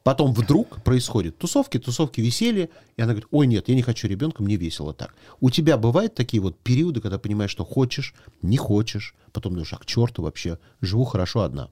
[0.03, 4.43] Потом вдруг происходит тусовки, тусовки, веселье, и она говорит, ой, нет, я не хочу ребенка,
[4.43, 5.15] мне весело так.
[5.41, 9.77] У тебя бывают такие вот периоды, когда понимаешь, что хочешь, не хочешь, потом думаешь, а
[9.77, 11.69] к черту вообще, живу хорошо одна.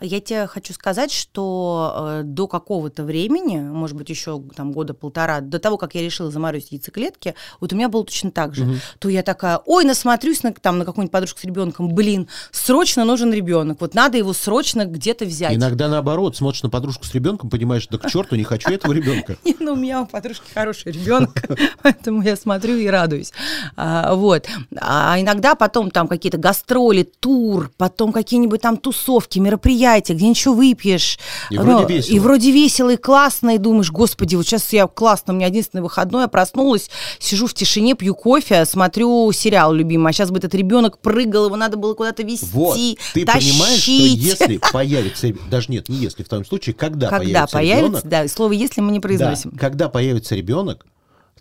[0.00, 5.40] Я тебе хочу сказать, что э, до какого-то времени, может быть, еще там года полтора,
[5.40, 8.64] до того, как я решила заморозить яйцеклетки, вот у меня было точно так же.
[8.64, 8.74] Угу.
[8.98, 13.32] То я такая, ой, насмотрюсь на, там, на какую-нибудь подружку с ребенком, блин, срочно нужен
[13.32, 15.54] ребенок, вот надо его срочно где-то взять.
[15.54, 19.36] Иногда наоборот, смотришь на подружку с ребенком, понимаешь, да к черту, не хочу этого ребенка.
[19.60, 21.30] Ну, у меня у подружки хороший ребенок,
[21.82, 23.32] поэтому я смотрю и радуюсь.
[23.76, 24.46] А, вот.
[24.80, 31.18] А иногда потом там какие-то гастроли, тур, потом какие-нибудь там тусовки, мероприятие, где ничего выпьешь.
[31.50, 32.14] И ну, вроде весело.
[32.14, 35.80] И вроде весело, и классно, и думаешь, господи, вот сейчас я классно, у меня единственный
[35.80, 40.54] выходной, я проснулась, сижу в тишине, пью кофе, смотрю сериал любимый, а сейчас бы этот
[40.54, 42.76] ребенок прыгал, его надо было куда-то вести, Вот,
[43.12, 43.52] ты тащить.
[43.52, 47.86] понимаешь, что если появится, даже нет, не если, в том случае, когда, когда появится, появится
[47.86, 49.50] ребенок, да, слово «если» мы не произносим.
[49.52, 50.86] Да, когда появится ребенок,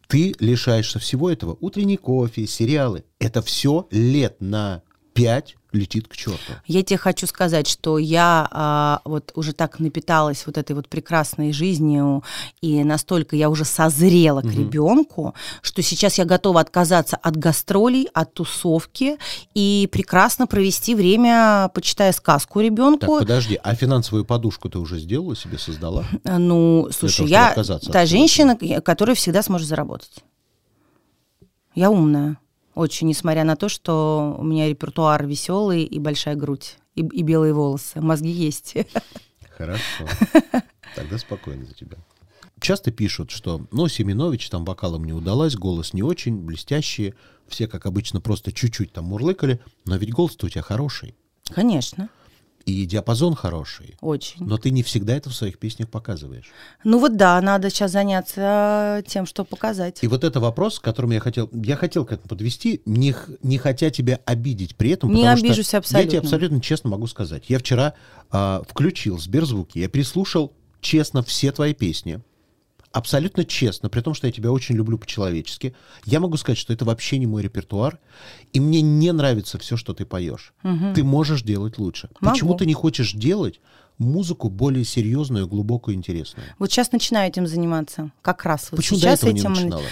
[0.07, 1.55] ты лишаешься всего этого.
[1.61, 3.03] Утренний кофе, сериалы.
[3.19, 4.81] Это все лет на
[5.13, 6.53] пять летит к черту.
[6.65, 11.51] Я тебе хочу сказать, что я а, вот уже так напиталась вот этой вот прекрасной
[11.53, 12.23] жизнью,
[12.61, 14.49] и настолько я уже созрела угу.
[14.49, 19.17] к ребенку, что сейчас я готова отказаться от гастролей, от тусовки
[19.53, 22.99] и прекрасно провести время, почитая сказку ребенку.
[22.99, 26.05] Так, подожди, а финансовую подушку ты уже сделала себе, создала?
[26.23, 27.53] Ну, слушай, того, я
[27.91, 30.23] та женщина, которая всегда сможет заработать.
[31.75, 32.37] Я умная.
[32.79, 37.53] Очень, несмотря на то, что у меня репертуар веселый и большая грудь, и, и белые
[37.53, 37.99] волосы.
[37.99, 38.73] Мозги есть.
[39.57, 40.07] Хорошо.
[40.95, 41.97] Тогда спокойно за тебя.
[42.61, 47.15] Часто пишут, что, ну, Семенович, там вокалом не удалось, голос не очень, блестящий,
[47.49, 51.15] все, как обычно, просто чуть-чуть там мурлыкали, но ведь голос-то у тебя хороший.
[51.51, 52.07] Конечно
[52.65, 53.95] и диапазон хороший.
[54.01, 54.45] Очень.
[54.45, 56.51] Но ты не всегда это в своих песнях показываешь.
[56.83, 60.03] Ну вот да, надо сейчас заняться тем, что показать.
[60.03, 63.57] И вот это вопрос, к которому я хотел, я хотел к этому подвести, не, не
[63.57, 66.05] хотя тебя обидеть при этом, не обижусь что абсолютно.
[66.05, 67.45] я тебе абсолютно честно могу сказать.
[67.47, 67.93] Я вчера
[68.29, 72.21] а, включил Сберзвуки, я переслушал честно все твои песни.
[72.91, 75.75] Абсолютно честно, при том, что я тебя очень люблю по-человечески,
[76.05, 77.99] я могу сказать, что это вообще не мой репертуар,
[78.53, 80.53] и мне не нравится все, что ты поешь.
[80.95, 82.09] Ты можешь делать лучше.
[82.19, 82.33] Могу.
[82.33, 83.59] Почему ты не хочешь делать
[83.97, 86.47] музыку более серьезную, глубокую, интересную?
[86.57, 88.11] Вот сейчас начинаю этим заниматься.
[88.21, 89.53] Как раз вот Почему сейчас до этого этим...
[89.53, 89.83] не начинала?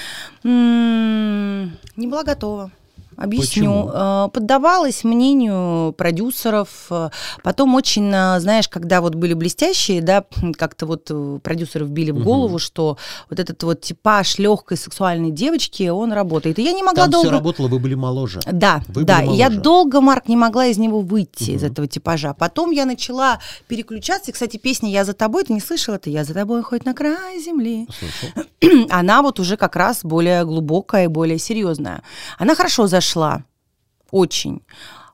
[0.43, 2.71] М, Не была готова.
[3.17, 3.45] Объясню.
[3.47, 3.91] Почему?
[3.93, 6.69] Э, Поддавалась мнению продюсеров.
[6.89, 7.09] Э,
[7.43, 10.23] Потом очень, э, знаешь, когда вот были блестящие, да,
[10.57, 12.97] как-то вот продюсеры вбили в голову, что
[13.29, 16.59] вот этот вот типаж легкой сексуальной девочки, он работает.
[16.59, 17.27] И я не могла Там долго...
[17.29, 18.39] все работало, вы были моложе.
[18.45, 19.23] Да, Вы да.
[19.23, 19.61] И я моложе.
[19.61, 21.71] долго, Марк, не могла из него выйти, из Мгм.
[21.71, 22.33] этого типажа.
[22.33, 24.29] Потом я начала переключаться.
[24.29, 26.09] И, кстати, песня «Я за тобой», ты не слышал это?
[26.11, 27.87] «Я за тобой хоть на край земли».
[27.97, 28.87] Слышал?
[28.91, 32.03] Она вот уже как раз более глубокая и более серьезная.
[32.37, 33.06] Она хорошо зашла.
[34.11, 34.61] Очень.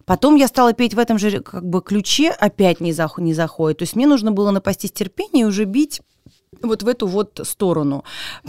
[0.05, 3.79] Потом я стала петь в этом же как бы ключе, опять не, зах- не заходит.
[3.79, 6.01] То есть мне нужно было напастись терпение и уже бить
[6.61, 8.03] вот в эту вот сторону.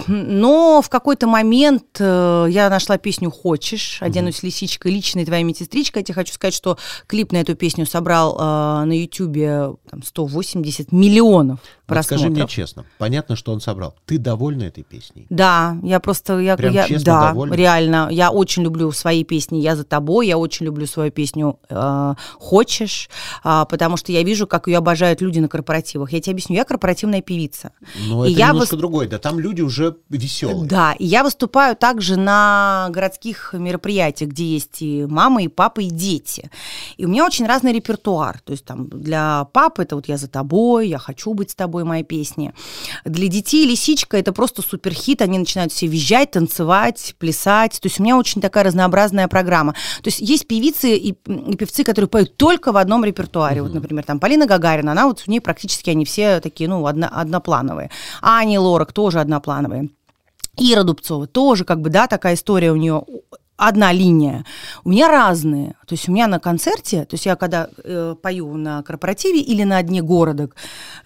[0.06, 6.00] Но в какой-то момент э, я нашла песню «Хочешь», «Оденусь лисичкой», «Личной твоей медсестричкой».
[6.00, 10.92] Я тебе хочу сказать, что клип на эту песню собрал э, на Ютьюбе там, 180
[10.92, 12.20] миллионов Вот просмотров.
[12.20, 13.94] скажи мне честно, понятно, что он собрал.
[14.06, 15.26] Ты довольна этой песней?
[15.28, 17.52] Да, я просто, я, Прям я- честно да, довольна?
[17.54, 22.14] реально, я очень люблю свои песни «Я за тобой», я очень люблю свою песню э,
[22.38, 23.10] «Хочешь»,
[23.42, 26.10] а, потому что я вижу, как ее обожают люди на корпоративах.
[26.12, 27.72] Я тебе объясню, я корпоративная певица.
[28.08, 29.08] Но И это я немножко выс- другое.
[29.08, 30.66] Да там люди уже веселые.
[30.68, 35.90] Да, и я выступаю также на городских мероприятиях, где есть и мама, и папа, и
[35.90, 36.50] дети.
[36.96, 38.40] И у меня очень разный репертуар.
[38.40, 41.73] То есть там для папы это вот «Я за тобой», «Я хочу быть с тобой»
[41.82, 42.52] мои песни.
[43.04, 45.20] Для детей «Лисичка» это просто суперхит.
[45.20, 47.80] Они начинают все визжать, танцевать, плясать.
[47.80, 49.72] То есть у меня очень такая разнообразная программа.
[49.72, 53.62] То есть есть певицы и, и певцы, которые поют только в одном репертуаре.
[53.62, 57.10] Вот, например, там Полина Гагарина, она вот в ней практически они все такие, ну, одно-
[57.10, 57.90] одноплановые.
[58.22, 59.88] Ани Лорак тоже одноплановые.
[60.56, 63.02] Ира Дубцова тоже, как бы, да, такая история у нее
[63.56, 64.44] одна линия.
[64.84, 65.74] У меня разные.
[65.86, 69.62] То есть у меня на концерте, то есть я когда э, пою на корпоративе или
[69.64, 70.48] на дне города,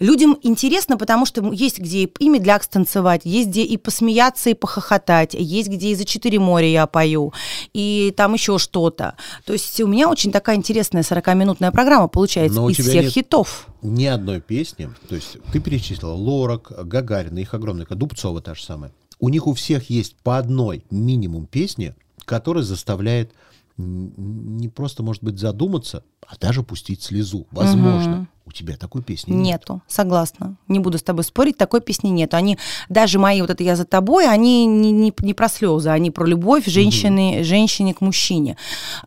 [0.00, 5.34] людям интересно, потому что есть где и медляк станцевать, есть где и посмеяться, и похохотать,
[5.34, 7.32] есть где и за четыре моря я пою,
[7.74, 9.14] и там еще что-то.
[9.44, 13.66] То есть у меня очень такая интересная 40-минутная программа получается из всех нет- хитов.
[13.82, 18.92] Ни одной песни, то есть ты перечислила Лорак, Гагарина, их огромное, Дубцова та же самая.
[19.20, 21.94] У них у всех есть по одной минимум песни,
[22.28, 23.32] которая заставляет
[23.78, 27.46] не просто, может быть, задуматься, а даже пустить слезу.
[27.52, 28.26] Возможно.
[28.44, 29.60] У тебя такой песни нет.
[29.60, 30.56] Нету, согласна.
[30.66, 32.36] Не буду с тобой спорить, такой песни нету.
[32.36, 36.10] Они, даже мои вот это «Я за тобой», они не, не, не про слезы, они
[36.10, 38.56] про любовь женщины, женщине к мужчине.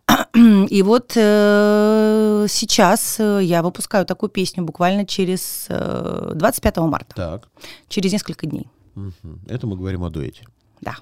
[0.70, 7.50] И вот э, сейчас э, я выпускаю такую песню буквально через э, 25 марта, Так.
[7.90, 8.68] через несколько дней.
[8.96, 9.42] Мгм.
[9.48, 10.46] Это мы говорим о дуэте.
[10.80, 10.96] Да.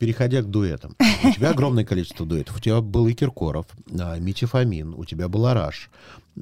[0.00, 0.96] Переходя к дуэтам.
[1.22, 2.56] У тебя огромное количество дуэтов.
[2.56, 3.66] У тебя был и Киркоров,
[4.00, 5.90] а, Митя Фомин, у тебя был Араш,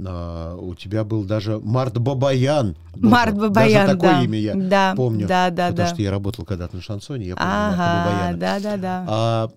[0.06, 2.76] а, у тебя был даже Март Бабаян.
[2.94, 4.22] Март Бабаян, Даже такое да.
[4.22, 5.26] имя я Да, помню.
[5.26, 5.92] да, да, потому да.
[5.92, 8.38] что я работал когда-то на шансоне, я помню Марта Ага, Бабаяна.
[8.38, 9.04] да-да-да.
[9.08, 9.50] А,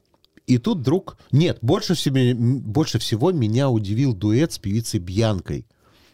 [0.47, 1.17] и тут вдруг...
[1.31, 2.17] Нет, больше всего,
[2.59, 5.67] больше всего меня удивил дуэт с певицей Бьянкой.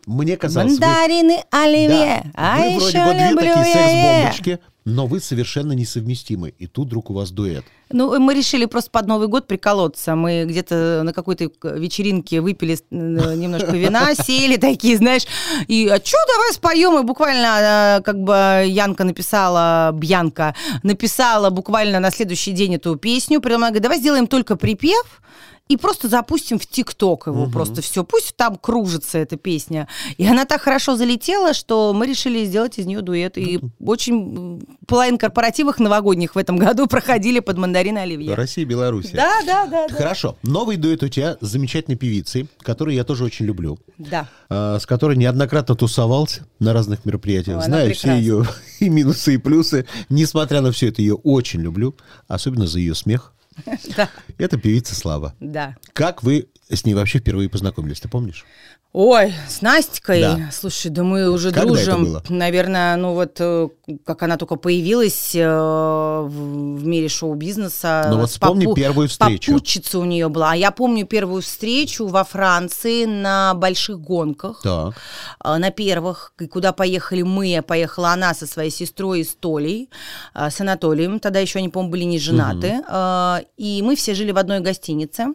[0.08, 4.60] Мне казалось, вы- Мандарины, оливье, да, а вы еще вроде бы две люблю такие секс-бомбочки,
[4.86, 6.54] но вы совершенно несовместимы.
[6.58, 7.66] И тут вдруг у вас дуэт.
[7.92, 10.16] Ну, мы решили просто под Новый год приколоться.
[10.16, 12.96] Мы где-то на какой-то вечеринке выпили э,
[13.36, 15.24] немножко вина, сели такие, знаешь,
[15.68, 16.98] и а что, давай споем?
[17.00, 23.42] И буквально, э, как бы Янка написала, Бьянка написала буквально на следующий день эту песню.
[23.42, 25.22] Прямо она говорит, давай сделаем только припев,
[25.68, 28.04] и просто запустим в ТикТок его просто все.
[28.04, 29.88] Пусть там кружится эта песня.
[30.18, 33.38] И она так хорошо залетела, что мы решили сделать из нее дуэт.
[33.38, 38.34] И очень половина корпоративов новогодних в этом году проходили под мандарин оливье.
[38.34, 39.12] Россия и Беларусь.
[39.12, 39.96] Да, да, да, да.
[39.96, 40.38] Хорошо.
[40.44, 44.30] Новый дуэт у тебя с замечательной певицей, которую я тоже очень люблю, Да.
[44.50, 47.58] а, с которой неоднократно тусовался на разных мероприятиях.
[47.58, 48.46] Она Знаю все ее
[48.80, 49.86] и минусы, и плюсы.
[50.10, 51.96] Несмотря на все это, ее очень люблю,
[52.28, 53.34] особенно за ее смех.
[53.96, 54.10] Да.
[54.38, 55.34] Это певица Слава.
[55.40, 55.76] Да.
[55.94, 58.46] Как вы с ней вообще впервые познакомились, ты помнишь?
[58.94, 60.50] Ой, с Настикой, Да.
[60.52, 62.04] слушай, да мы уже Когда это дружим.
[62.06, 62.24] было?
[62.30, 63.68] Наверное, ну вот э,
[64.06, 66.30] как она только появилась э, в,
[66.78, 68.08] в мире шоу-бизнеса.
[68.10, 69.52] Ну вот вспомни первую встречу.
[69.52, 70.52] Попутчица у нее была.
[70.52, 74.62] А Я помню первую встречу во Франции на больших гонках.
[74.64, 74.96] Так.
[75.40, 79.90] А, на первых, куда поехали мы, поехала она со своей сестрой и с Толей,
[80.34, 84.32] а, с Анатолием, тогда еще они, по-моему, были не женаты, А, и мы все жили
[84.32, 85.28] в одной гостинице,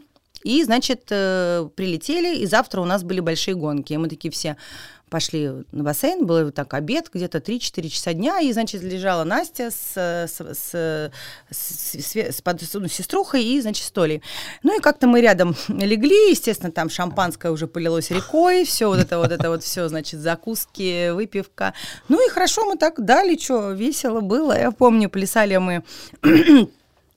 [0.45, 4.57] и, значит, э, прилетели, и завтра у нас были большие гонки, и мы такие все,
[5.13, 9.93] пошли на бассейн, был так обед, где-то 3-4 часа дня, и, значит, лежала Настя с,
[9.95, 10.75] с, с,
[11.51, 14.23] с, с, с под, ну, сеструхой и, значит, с Толей.
[14.63, 19.19] Ну и как-то мы рядом легли, естественно, там шампанское уже полилось рекой, все вот это
[19.19, 21.75] вот это вот все, значит, закуски, выпивка.
[22.09, 24.59] Ну и хорошо мы так дали, что весело было.
[24.59, 25.85] Я помню, плясали мы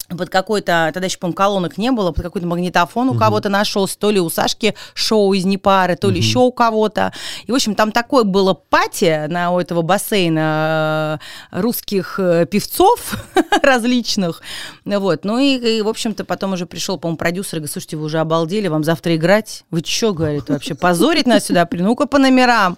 [0.10, 3.98] под какой-то, тогда еще, по-моему, колонок не было, под какой-то магнитофон у uh кого-то нашелся,
[3.98, 7.12] то ли у Сашки шоу из Непары, то ли uh еще у кого-то.
[7.46, 11.20] И, в общем, там такое было пати на у этого бассейна
[11.52, 13.26] э, русских э, певцов
[13.64, 14.42] различных.
[14.86, 15.26] Вот.
[15.26, 18.20] Ну и, и, в общем-то, потом уже пришел, по-моему, продюсер и говорит, слушайте, вы уже
[18.20, 19.64] обалдели, вам завтра играть?
[19.72, 21.68] Вы что, говорит, вообще позорить нас сюда?
[21.72, 22.78] Ну-ка по номерам.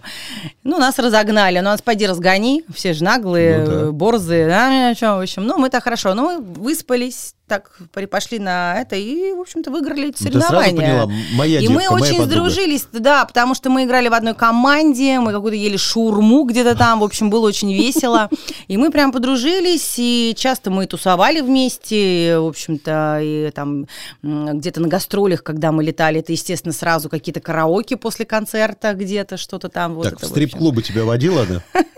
[0.64, 1.58] Ну, нас разогнали.
[1.58, 3.92] Ну, нас поди разгони, все же наглые, ну, да.
[3.92, 4.46] борзые.
[4.48, 6.14] Да, в общем, ну, мы так хорошо.
[6.14, 7.17] Ну, мы выспались,
[7.48, 7.70] так
[8.10, 10.70] пошли на это и, в общем-то, выиграли эти соревнования.
[10.70, 14.14] Ты сразу поняла, моя и девка, мы очень сдружились, да, потому что мы играли в
[14.14, 18.28] одной команде, мы какую-то ели шурму где-то там, в общем, было очень весело.
[18.68, 23.86] И мы прям подружились, и часто мы тусовали вместе, в общем-то, и там
[24.22, 29.70] где-то на гастролях, когда мы летали, это, естественно, сразу какие-то караоке после концерта где-то, что-то
[29.70, 29.94] там.
[29.94, 31.62] Вот так, это, в стрип-клубы тебя водила она?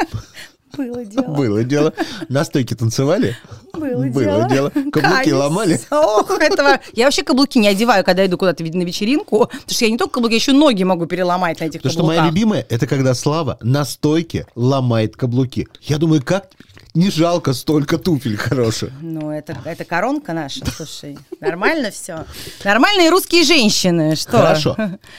[0.77, 1.25] Было дело.
[1.35, 1.93] Было дело.
[2.29, 3.37] На стойке танцевали?
[3.73, 4.71] Было, Было дело.
[4.71, 5.33] Каблуки Каюсь.
[5.33, 5.81] ломали?
[5.91, 6.81] Ох, этого...
[6.93, 10.15] Я вообще каблуки не одеваю, когда иду куда-то на вечеринку, потому что я не только
[10.15, 12.19] каблуки, я еще ноги могу переломать на этих Потому что каблуках.
[12.23, 15.69] моя любимая, это когда Слава на стойке ломает каблуки.
[15.83, 16.49] Я думаю, как
[16.95, 18.91] не жалко столько туфель хороших.
[19.01, 21.19] Ну, это, это коронка наша, слушай.
[21.41, 22.25] Нормально все.
[22.65, 24.33] Нормальные русские женщины, что?
[24.39, 24.77] Хорошо.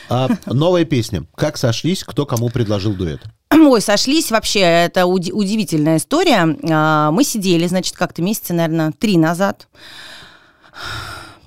[0.10, 1.24] А, новая песня.
[1.36, 3.22] Как сошлись, кто кому предложил дуэт?
[3.54, 6.58] Ой, сошлись вообще, это уди- удивительная история.
[6.70, 9.68] А, Мы сидели, значит, как-то месяца, наверное, три назад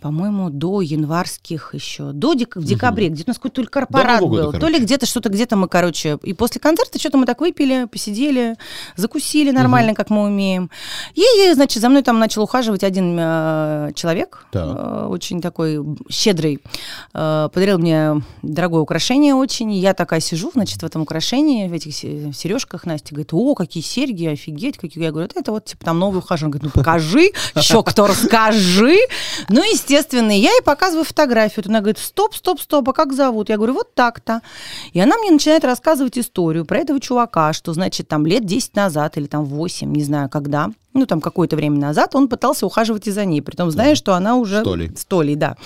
[0.08, 4.20] по-моему, до январских еще, до дек- в декабре, где-то у нас какой-то то ли корпорат
[4.20, 4.76] года, был, то короче.
[4.78, 8.56] ли где-то что-то, где-то мы, короче, и после концерта что-то мы так выпили, посидели,
[8.96, 10.68] закусили нормально, как мы умеем.
[11.14, 14.76] И, и, значит, за мной там начал ухаживать один э, человек, Так.
[14.76, 16.60] э, очень такой щедрый,
[17.14, 21.72] э, подарил мне дорогое украшение очень, и я такая сижу, значит, в этом украшении, в
[21.72, 25.82] этих се- сережках, Настя говорит, о, какие серьги, офигеть, какие, я говорю, это вот, типа,
[25.82, 28.98] там новый ухажер, он говорит, ну, покажи, еще кто, расскажи,
[29.48, 29.93] ну, естественно,
[30.38, 33.48] я ей показываю фотографию, вот она говорит, стоп, стоп, стоп, а как зовут?
[33.48, 34.40] Я говорю, вот так-то.
[34.92, 39.16] И она мне начинает рассказывать историю про этого чувака, что, значит, там лет 10 назад
[39.16, 43.10] или там 8, не знаю когда, ну, там какое-то время назад, он пытался ухаживать и
[43.10, 44.60] за ней, при том зная, что она уже...
[44.60, 44.96] С Толей.
[44.96, 45.56] С Толей, да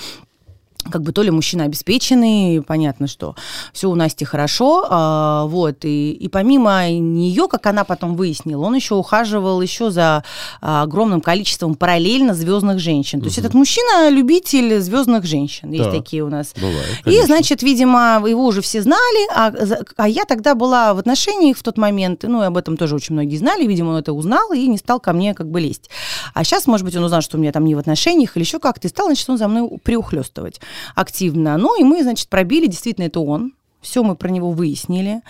[0.90, 3.34] как бы то ли мужчина обеспеченный, понятно, что
[3.72, 8.74] все у Насти хорошо, а, вот, и, и помимо нее, как она потом выяснила, он
[8.74, 10.24] еще ухаживал еще за
[10.60, 13.20] а, огромным количеством параллельно звездных женщин.
[13.20, 15.94] То есть этот мужчина любитель звездных женщин, есть Так.
[15.94, 16.54] такие у нас.
[16.54, 19.52] Бывает, И, значит, видимо, его уже все знали, а,
[19.96, 23.14] а я тогда была в отношениях в тот момент, ну, и об этом тоже очень
[23.14, 25.90] многие знали, видимо, он это узнал и не стал ко мне как бы лезть.
[26.34, 28.58] А сейчас, может быть, он узнал, что у меня там не в отношениях или еще
[28.58, 30.60] как-то, и стал, значит, он за мной приухлестывать
[30.94, 31.56] активно.
[31.56, 33.52] Ну, и мы, значит, пробили, действительно, это он.
[33.80, 35.22] Все мы про него выяснили.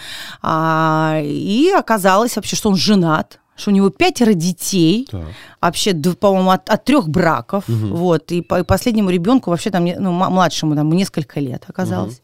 [0.42, 5.24] А, и оказалось вообще, что он женат, что у него пятеро детей, Так.
[5.60, 10.12] вообще, по-моему, от, от трех браков, вот, и, по- и последнему ребенку вообще там, ну,
[10.12, 12.22] младшему там несколько лет оказалось.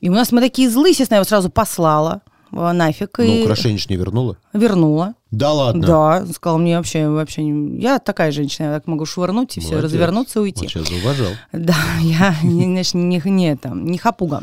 [0.00, 3.80] И у нас мы такие злые, естественно, я его сразу послала нафиг Ну, и украшение
[3.88, 4.36] не вернула?
[4.52, 5.14] вернула.
[5.30, 5.86] Да ладно?
[5.86, 9.70] Да, сказал мне вообще, вообще, не- я такая женщина, я так могу швырнуть и все,
[9.70, 9.92] Молодец.
[9.92, 10.60] развернуться и уйти.
[10.66, 11.32] Вот сейчас зауважал.
[11.52, 14.42] Да, я знаешь, не, не, это, не хапуга.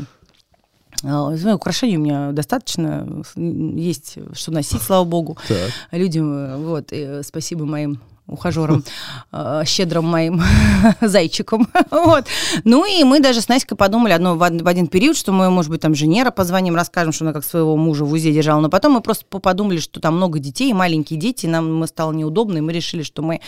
[1.02, 5.70] Знаю, Украшений у меня достаточно, есть что носить, слава богу, Так.
[5.92, 6.30] людям.
[6.32, 8.84] э, Вот, э, спасибо моим ухажерам,
[9.32, 10.42] э, щедрым моим
[11.00, 11.68] зайчикам.
[11.90, 12.26] Вот.
[12.64, 15.70] Ну и мы даже с Настей подумали одно, в в один период, что мы, может
[15.70, 18.60] быть, там женера позвоним, расскажем, что она как своего мужа в УЗИ держала.
[18.60, 22.12] Но потом мы просто по- подумали, что там много детей, маленькие дети, нам мы стало
[22.12, 23.40] неудобно, и мы решили, что мы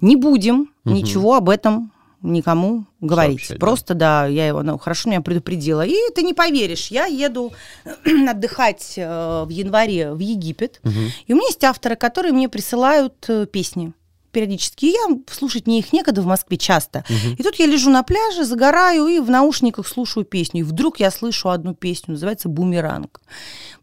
[0.00, 1.90] не будем ничего об этом
[2.22, 3.40] никому говорить.
[3.40, 3.66] Сообщать, да.
[3.66, 5.84] Просто, да, я его, ну, хорошо меня предупредила.
[5.86, 7.52] И ты не поверишь, я еду
[8.28, 10.80] отдыхать э, в январе в Египет,
[11.26, 13.92] и у меня есть авторы, которые мне присылают э, песни
[14.36, 14.84] периодически.
[14.84, 17.04] И я слушать мне их некогда в Москве часто.
[17.38, 20.60] И тут я лежу на пляже, загораю и в наушниках слушаю песню.
[20.60, 23.22] И вдруг я слышу одну песню, называется «Бумеранг».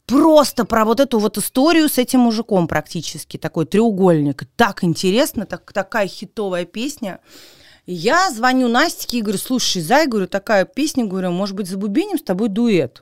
[0.06, 3.38] Просто про вот эту вот историю с этим мужиком практически.
[3.38, 4.44] Такой треугольник.
[4.56, 7.20] Так интересно, так, такая хитовая песня.
[7.88, 12.20] Я звоню Настике и говорю, слушай, Зай, говорю, такая песня, говорю, может быть, за Бубенем
[12.20, 13.02] с тобой дуэт?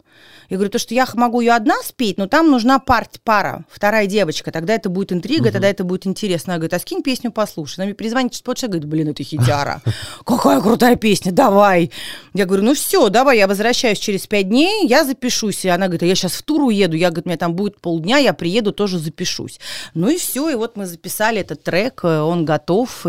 [0.49, 4.05] Я говорю, то, что я могу ее одна спеть, но там нужна парт, пара, вторая
[4.05, 6.53] девочка, тогда это будет интрига, тогда это будет интересно.
[6.53, 7.79] Она говорит, а скинь песню послушай.
[7.79, 9.81] Она мне перезвонит через полчаса, говорит, блин, это хитяра.
[10.25, 11.91] Какая крутая песня, давай.
[12.33, 15.63] Я говорю, ну все, давай, я возвращаюсь через пять дней, я запишусь.
[15.63, 17.79] И она говорит, а я сейчас в тур уеду, я, говорит, у меня там будет
[17.79, 19.59] полдня, я приеду, тоже запишусь.
[19.93, 23.05] Ну и все, и вот мы записали этот трек, э, он готов.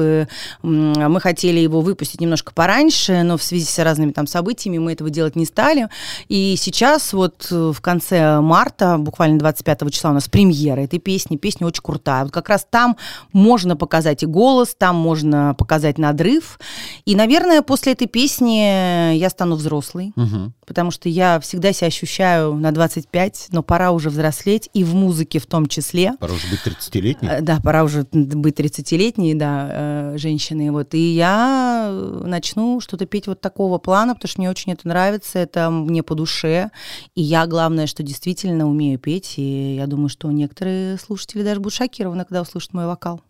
[0.62, 5.10] Мы хотели его выпустить немножко пораньше, но в связи с разными там событиями мы этого
[5.10, 5.88] делать не стали.
[6.28, 11.36] И сейчас вот э, в конце марта, буквально 25 числа у нас премьера этой песни.
[11.36, 12.24] Песня очень крутая.
[12.24, 12.96] Вот как раз там
[13.32, 16.58] можно показать и голос, там можно показать надрыв.
[17.04, 20.52] И, наверное, после этой песни я стану взрослой, Мгм.
[20.66, 25.38] потому что я всегда себя ощущаю на 25, но пора уже взрослеть, и в музыке
[25.38, 26.12] в том числе.
[26.20, 27.28] Пора уже быть 30-летней.
[27.28, 30.70] Э, Да, пора уже быть 30-летней, да, э, женщиной.
[30.70, 30.94] Вот.
[30.94, 31.88] И я
[32.24, 36.14] начну что-то петь вот такого плана, потому что мне очень это нравится, это мне по
[36.14, 36.70] душе.
[37.14, 39.34] И я, главное, что действительно умею петь.
[39.36, 43.20] И я думаю, что некоторые слушатели даже будут шокированы, когда услышат мой вокал.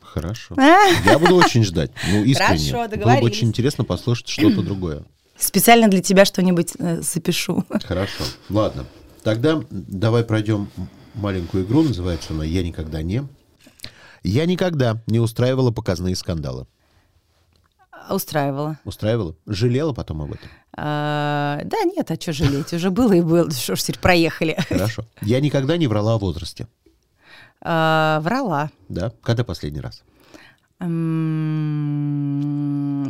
[0.00, 0.56] Хорошо.
[1.04, 1.92] Я буду очень ждать.
[2.10, 2.72] Ну, искренне.
[2.72, 5.04] Хорошо, Было бы очень интересно послушать что-то другое.
[5.38, 7.64] Специально для тебя что-нибудь э, запишу.
[7.84, 8.24] Хорошо.
[8.48, 8.86] Ладно.
[9.22, 10.68] Тогда давай пройдем
[11.14, 11.82] маленькую игру.
[11.82, 13.22] Называется она «Я никогда не».
[14.22, 16.66] Я никогда не устраивала показные скандалы.
[18.10, 18.78] Устраивала.
[18.84, 19.36] Устраивала?
[19.46, 20.48] Жалела потом об этом?
[20.82, 22.72] А, да нет, а что жалеть?
[22.72, 23.50] Уже было и было.
[23.50, 24.56] Что ж теперь, проехали.
[24.66, 25.04] Хорошо.
[25.20, 26.66] Я никогда не врала о возрасте.
[27.60, 28.70] А, Врала.
[28.88, 29.12] Да?
[29.22, 30.02] Когда последний раз?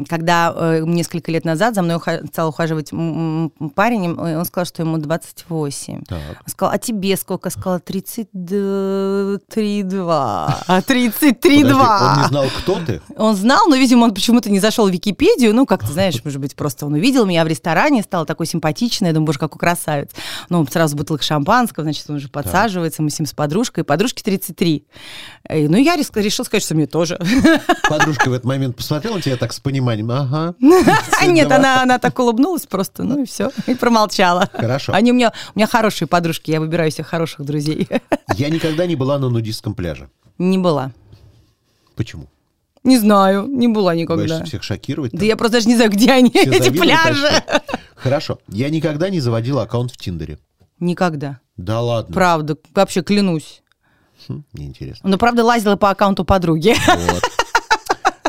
[0.08, 1.98] Когда э, несколько лет назад за мной
[2.32, 6.04] стал ухаживать парень, он сказал, что ему 28.
[6.04, 6.18] Так.
[6.40, 7.48] Он сказал, а тебе сколько?
[7.48, 10.54] Я сказала, 33,2.
[10.66, 11.34] А 33,2.
[11.40, 13.00] Подожди, он не знал, кто ты?
[13.16, 15.54] Он знал, но, видимо, он почему-то не зашел в Википедию.
[15.54, 19.08] Ну, как ты знаешь, может быть, просто он увидел меня в ресторане, стал такой симпатичный.
[19.08, 20.10] Я думаю, боже, какой красавец.
[20.48, 23.84] Ну, сразу бутылка шампанского, значит, он уже подсаживается, мы с ним с подружкой.
[23.84, 24.84] Подружке 33.
[25.48, 27.18] Э, Ну, я решил сказать, что мне тоже.
[27.88, 30.10] Подружка в этот момент посмотрела на тебя так с пониманием.
[30.10, 30.54] Ага.
[31.20, 34.48] А нет, она, она так улыбнулась просто, ну и все, и промолчала.
[34.52, 34.92] Хорошо.
[34.92, 37.88] Они у меня, у меня хорошие подружки, я выбираю себе хороших друзей.
[38.36, 40.08] Я никогда не была на нудистском пляже.
[40.38, 40.92] Не была.
[41.96, 42.28] Почему?
[42.82, 44.22] Не знаю, не была никогда.
[44.22, 45.12] Боишься всех шокировать?
[45.12, 45.28] Да там?
[45.28, 47.26] я просто даже не знаю, где они, Все эти пляжи.
[47.26, 47.62] что?
[47.94, 48.38] Хорошо.
[48.48, 50.38] Я никогда не заводила аккаунт в Тиндере.
[50.78, 51.40] Никогда.
[51.58, 52.14] Да ладно.
[52.14, 53.62] Правда, вообще клянусь.
[54.28, 55.08] Хм, неинтересно.
[55.10, 56.74] Но правда лазила по аккаунту подруги.
[56.86, 57.22] Вот.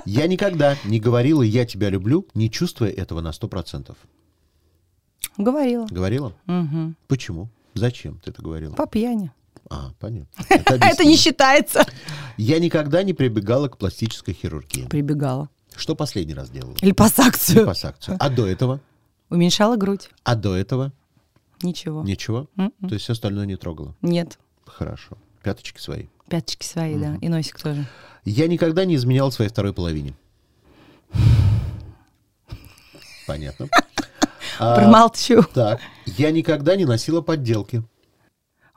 [0.05, 3.95] Я никогда не говорила «я тебя люблю», не чувствуя этого на 100%.
[5.37, 5.87] Говорила.
[5.89, 6.33] Говорила?
[6.45, 6.95] Мгм.
[7.07, 7.49] Почему?
[7.73, 8.73] Зачем ты это говорила?
[8.73, 9.31] По пьяни.
[9.69, 10.27] А, понятно.
[10.49, 11.85] А это не считается.
[12.37, 14.87] Я никогда не прибегала к пластической хирургии.
[14.87, 15.49] Прибегала.
[15.75, 16.75] Что последний раз делала?
[16.81, 17.61] Липосакцию.
[17.61, 18.17] Липосакцию.
[18.19, 18.81] А до этого?
[19.29, 20.09] Уменьшала грудь.
[20.23, 20.91] А до этого?
[21.61, 22.03] Ничего.
[22.03, 22.47] Ничего?
[22.57, 22.89] М-м.
[22.89, 23.95] То есть все остальное не трогала?
[24.01, 24.37] Нет.
[24.65, 25.17] Хорошо.
[25.43, 26.07] Пяточки свои.
[26.31, 27.17] Пяточки свои, да.
[27.19, 27.85] И носик тоже.
[28.23, 30.13] Я никогда не изменял своей второй половине.
[33.27, 33.67] Понятно.
[34.59, 35.43] А, Промолчу.
[35.55, 35.79] Так.
[36.05, 37.83] Я никогда не носила подделки.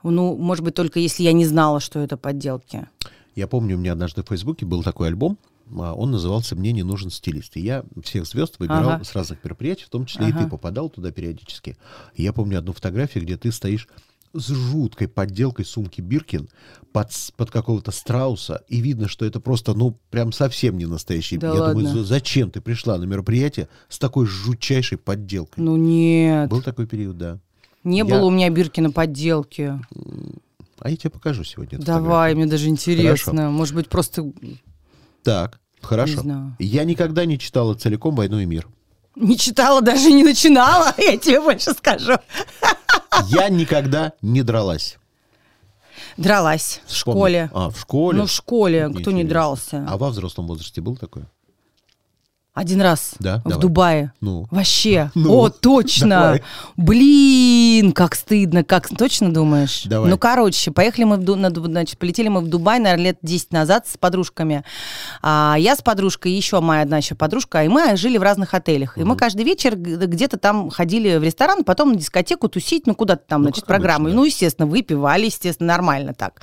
[0.01, 2.87] Ну, может быть, только если я не знала, что это подделки.
[3.35, 5.37] Я помню, у меня однажды в Фейсбуке был такой альбом,
[5.77, 7.55] а, он назывался «Мне не нужен стилист».
[7.57, 9.03] И я всех звезд выбирал Ага.
[9.03, 10.45] с разных мероприятий, в том числе и Ага.
[10.45, 11.77] ты попадал туда периодически.
[12.15, 13.87] И я помню одну фотографию, где ты стоишь
[14.35, 16.49] с жуткой подделкой сумки Биркин
[16.91, 21.37] под, под какого-то страуса, и видно, что это просто, ну, прям совсем не настоящий.
[21.37, 21.89] Да я думаю, ладно?
[21.89, 25.63] «За- зачем ты пришла на мероприятие с такой жутчайшей подделкой?
[25.63, 26.49] Ну нет.
[26.49, 27.39] Был такой период, да.
[27.83, 29.79] Не я- было у меня Биркина подделки.
[30.79, 31.79] А я тебе покажу сегодня.
[31.79, 32.37] Давай, фотографию.
[32.37, 33.49] мне даже интересно.
[33.49, 34.31] Может быть, просто
[35.23, 36.13] Так, хорошо.
[36.15, 36.55] Не знаю.
[36.59, 38.67] Я никогда не читала целиком «Войну и мир».
[39.15, 42.13] не читала, даже не начинала, я тебе больше скажу.
[43.27, 44.97] Я никогда не дралась.
[46.17, 47.49] Дралась в школе.
[47.53, 48.19] А, в школе?
[48.19, 49.85] Ну, в школе кто не дрался?
[49.87, 51.29] А во взрослом возрасте было такое?
[52.55, 53.39] Один раз Да?
[53.43, 53.61] в Давай.
[53.61, 54.13] Дубае.
[54.21, 54.47] Ну.
[54.49, 55.11] Вообще.
[55.15, 56.07] Ну, О, точно.
[56.09, 56.43] давай.
[56.77, 59.83] Блин, как стыдно, как точно думаешь?
[59.83, 60.09] Давай.
[60.09, 63.87] Ну, короче, поехали мы в на значит, полетели мы в Дубай, наверное, лет 10 назад
[63.89, 64.63] с подружками.
[65.21, 68.97] А, я с подружкой, еще моя одна еще подружка, и мы жили в разных отелях.
[68.97, 73.23] И мы каждый вечер где-то там ходили в ресторан, потом на дискотеку тусить, ну, куда-то
[73.27, 74.05] там, Ну, значит, программы.
[74.05, 74.15] обычно, да.
[74.21, 76.39] Ну, естественно, выпивали, естественно, нормально так.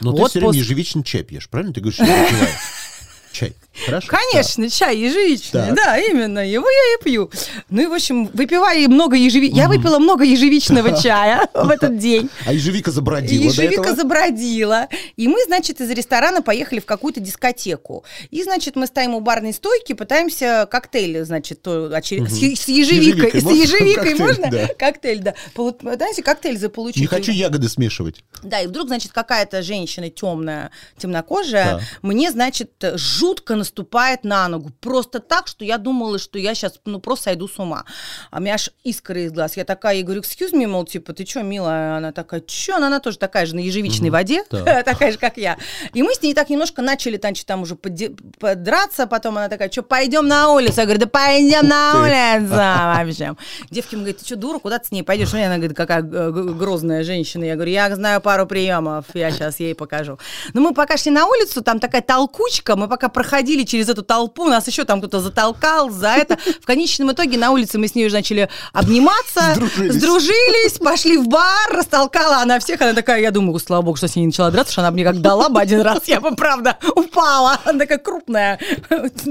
[0.00, 1.74] Но Вот ты все время после- ежевичный чай пьешь, правильно?
[1.74, 2.06] Ты говоришь, что
[3.32, 3.54] чай.
[3.84, 4.08] Хорошо.
[4.08, 5.74] Конечно, чай ежевичный, Так.
[5.74, 7.30] да, именно, его я и пью.
[7.68, 9.48] Ну и, в общем, выпивая много ежеви...
[9.48, 12.30] Я выпила много ежевичного чая в этот день.
[12.46, 14.88] А ежевика забродила Ежевика забродила.
[15.16, 18.04] И мы, значит, из ресторана поехали в какую-то дискотеку.
[18.30, 23.06] И, значит, мы стоим у барной стойки, пытаемся коктейль, значит, то очер- с, с ежевикой.
[23.30, 23.62] Ежевикой С можно?
[23.62, 24.50] ежевикой Коктейль, можно?
[24.50, 24.68] да.
[24.78, 25.34] Коктейль, да.
[25.54, 27.00] Пытаемся коктейль заполучить.
[27.00, 28.22] Не хочу ягоды смешивать.
[28.42, 34.70] Да, и вдруг, значит, какая-то женщина темная, темнокожая, мне, значит, жутко наступает на ногу.
[34.80, 37.84] Просто так, что я думала, что я сейчас, ну, просто сойду с ума.
[38.30, 39.56] А у меня аж искры из глаз.
[39.56, 41.96] Я такая, ей говорю, excuse me, мол, типа, ты что, милая?
[41.96, 42.76] Она такая, что?
[42.76, 44.84] Она, она тоже такая же на ежевичной воде, Так.
[44.84, 45.58] такая же, как я.
[45.94, 49.82] И мы с ней так немножко начали, значит, там уже подраться, потом она такая, что,
[49.82, 50.80] пойдем на улицу?
[50.80, 53.36] Я говорю, да пойдем на улицу вообще.
[53.70, 55.32] Девки мне говорят, ты что, дура, куда ты с ней пойдешь?
[55.32, 57.44] Ну, Она говорит, какая грозная женщина.
[57.44, 60.18] Я говорю, я знаю пару приемов, я сейчас ей покажу.
[60.54, 64.44] Но мы пока шли на улицу, там такая толкучка, мы пока проходили через эту толпу,
[64.48, 66.36] нас еще там кто-то затолкал за это.
[66.60, 69.94] В конечном итоге на улице мы с ней уже начали обниматься, Сдружились.
[69.94, 72.80] сдружились, пошли в бар, растолкала она всех.
[72.80, 75.04] Она такая, я думаю, слава богу, что с ней не начала драться, что она мне
[75.04, 77.58] как дала бы один раз, я бы, правда, упала.
[77.64, 78.58] Она такая крупная,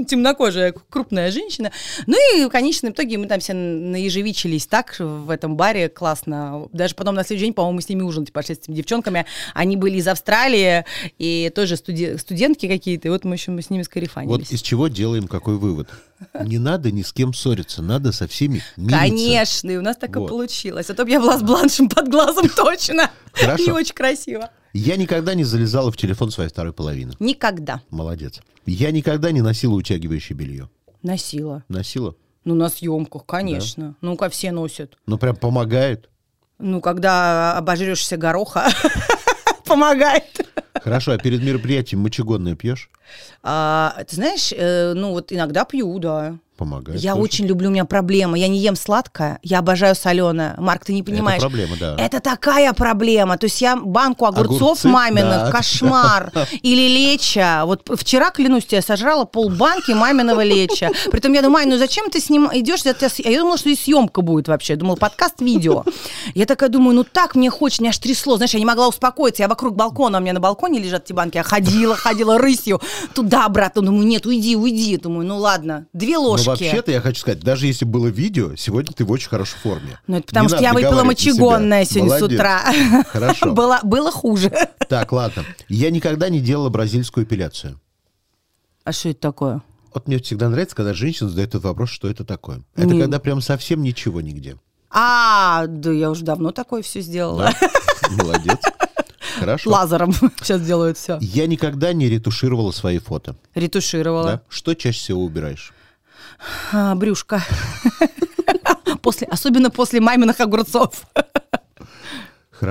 [0.08, 1.72] темнокожая, крупная женщина.
[2.06, 6.68] Ну и в конечном итоге мы там все наежевичились так в этом баре классно.
[6.72, 9.26] Даже потом на следующий день, по-моему, мы с ними ужинать пошли с этими девчонками.
[9.54, 10.84] Они были из Австралии
[11.18, 13.08] и тоже студентки какие-то.
[13.08, 13.82] И вот мы еще мы с ними
[14.24, 15.88] Вот из чего делаем какой вывод?
[16.42, 18.98] Не надо ни с кем ссориться, надо со всеми мириться.
[18.98, 20.24] Конечно, и у нас так Вот.
[20.26, 20.88] и получилось.
[20.88, 23.10] А то бы я была с бланшем под глазом точно.
[23.32, 23.64] Хорошо.
[23.64, 24.50] Не очень красиво.
[24.72, 27.12] Я никогда не залезала в телефон своей второй половины.
[27.18, 28.40] Никогда Молодец.
[28.66, 30.68] Я никогда не носила утягивающее белье.
[31.02, 31.62] носила.
[31.68, 32.14] Носила?
[32.44, 33.96] Ну, на съемках, конечно.
[34.00, 34.96] Ну-ка, все носят.
[35.06, 36.08] Ну, прям помогает.
[36.58, 38.68] Ну, когда обожрешься гороха,
[39.64, 40.46] помогает.
[40.86, 42.90] Хорошо, а перед мероприятием мочегонное пьешь?
[43.42, 46.38] А, ты знаешь, э, ну вот иногда пью, да.
[46.56, 47.00] Помогает.
[47.00, 47.22] Я тоже.
[47.22, 48.38] очень люблю, у меня проблема.
[48.38, 50.54] Я не ем сладкое, я обожаю соленое.
[50.58, 51.42] Марк, ты не понимаешь.
[51.42, 51.96] Это проблема, да.
[51.98, 53.36] Это такая проблема.
[53.36, 55.50] То есть я банку огурцов Огурцы, маминых, да.
[55.50, 56.32] кошмар.
[56.62, 57.64] Или леча.
[57.66, 60.90] Вот вчера, клянусь тебе, я сожрала полбанки маминого леча.
[61.10, 62.48] Притом я думаю, «Ай, ну зачем ты сним...
[62.52, 62.82] идешь?
[62.82, 64.74] за тебя с- Я думала, что и съемка будет вообще.
[64.74, 65.84] Я думала, подкаст-видео.
[66.34, 68.36] Я такая думаю, ну так мне хочется, меня аж трясло.
[68.36, 69.42] Знаешь, я не могла успокоиться.
[69.42, 71.36] Я вокруг балкона, у меня на балконе лежат эти банки.
[71.36, 72.80] Я ходила, ходила рысью.
[73.14, 73.82] Туда-обратно.
[73.82, 74.96] Думаю, нет, уйди, уйди.
[74.96, 76.45] Думаю, ну ладно, две ложки.
[76.46, 79.98] Вообще-то я хочу сказать, даже если было видео, сегодня ты в очень хорошей форме.
[80.06, 82.38] Ну, это потому Не что я выпила мочегонное сегодня с Молодец.
[82.38, 83.04] утра.
[83.08, 83.52] Хорошо.
[83.52, 84.50] было, было хуже.
[84.88, 85.44] Так, ладно.
[85.68, 87.80] Я никогда не делала бразильскую эпиляцию.
[88.84, 89.62] А что это такое?
[89.92, 92.62] Вот мне всегда нравится, когда женщина задает этот вопрос, что это такое.
[92.74, 93.00] Это Не.
[93.00, 94.58] когда прям совсем ничего нигде.
[94.90, 97.52] А, да я уже давно такое все сделала.
[97.60, 97.70] Да?
[98.10, 98.58] Молодец.
[99.38, 99.70] Хорошо.
[99.70, 101.18] Лазером сейчас делают все.
[101.20, 103.36] Я никогда не ретушировала свои фото.
[103.54, 104.24] Ретушировала.
[104.26, 104.42] Да?
[104.48, 105.72] Что чаще всего убираешь?
[106.72, 107.42] А, брюшко.
[109.02, 111.04] После, особенно после маминых огурцов.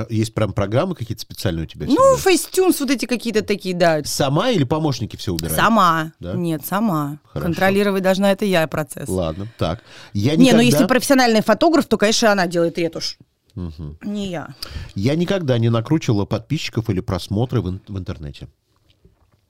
[0.09, 1.85] Есть прям программы какие-то специальные у тебя?
[1.87, 4.03] Ну, Facetune'с вот эти какие-то такие, да.
[4.03, 5.55] Сама или помощники все убирают?
[5.55, 6.11] Сама.
[6.19, 6.33] Да?
[6.33, 7.19] Нет, сама.
[7.25, 7.45] Хорошо.
[7.45, 9.07] Контролировать должна это я процесс.
[9.07, 9.83] Ладно, так.
[10.13, 13.17] Я Не, никогда, ну если профессиональный фотограф, то, конечно, она делает ретушь.
[13.55, 14.53] Не я.
[14.95, 18.47] я никогда не накручивала подписчиков или просмотры в, ин- в интернете.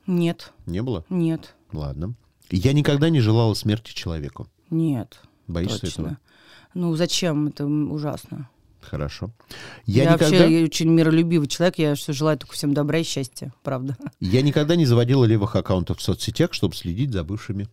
[0.06, 1.03] Нет, Не было?
[1.10, 2.14] нет, Ладно.
[2.52, 4.48] Я никогда не желала смерти человеку.
[4.70, 5.20] нет.
[5.48, 6.02] Боишься точно.
[6.02, 6.18] этого?
[6.74, 7.48] Ну, зачем?
[7.48, 8.50] Это ужасно.
[8.82, 9.32] Хорошо.
[9.86, 13.54] Я, Я, никогда, вообще очень миролюбивый человек, я все желаю только всем добра и счастья,
[13.64, 13.96] правда.
[14.20, 17.68] я никогда не заводила левых аккаунтов в соцсетях, чтобы следить за бывшими.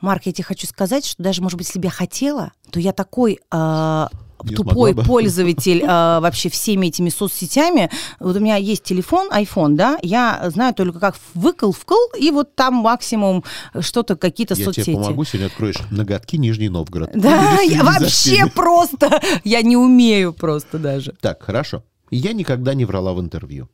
[0.00, 2.92] Марк, я тебе хочу сказать, что даже, может быть, если бы я хотела, то я
[2.92, 7.90] такой Не тупой пользователь а, вообще всеми этими соцсетями.
[8.20, 12.54] Вот у меня есть телефон, iPhone, да, я знаю только как выкл, вкл, и вот
[12.54, 13.44] там максимум
[13.80, 14.86] что-то, какие-то Я соцсети.
[14.86, 17.10] тебе помогу, сегодня откроешь ноготки Нижний Новгород.
[17.14, 21.14] Да, я вообще просто, я не умею просто даже.
[21.20, 21.84] Так, хорошо.
[22.10, 23.68] Я никогда не врала в интервью.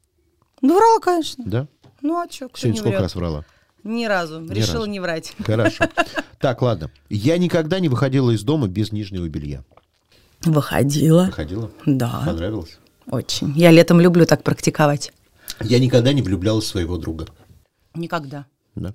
[0.62, 1.44] Ну, врала, конечно.
[1.47, 1.68] Да?
[2.03, 3.44] Ну, а что, кто Сегодня сколько раз врала?
[3.87, 4.45] Ни разу.
[4.51, 4.91] Решила разу.
[4.91, 5.32] не врать.
[5.45, 5.84] Хорошо.
[6.39, 6.91] Так, ладно.
[7.09, 9.64] Я никогда не выходила из дома без нижнего белья.
[10.45, 11.24] Выходила.
[11.24, 11.70] Выходила?
[11.87, 12.78] Да, Понравилось?
[13.11, 13.53] очень.
[13.57, 15.12] Я летом люблю так практиковать.
[15.62, 17.26] Я никогда не влюблялась в своего друга.
[17.95, 18.45] Никогда.
[18.74, 18.95] Да.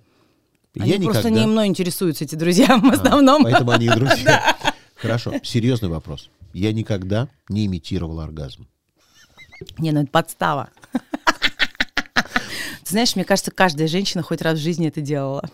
[0.79, 1.39] Они я просто никогда...
[1.41, 3.43] не мной интересуются, эти друзья, в А, основном.
[3.43, 4.55] Поэтому они и друзья.
[4.95, 6.29] Хорошо, серьезный вопрос.
[6.53, 8.67] Я никогда не имитировал оргазм.
[9.79, 10.69] Не, ну это подстава.
[12.83, 15.49] Ты знаешь, мне кажется, каждая женщина хоть раз в жизни это делала.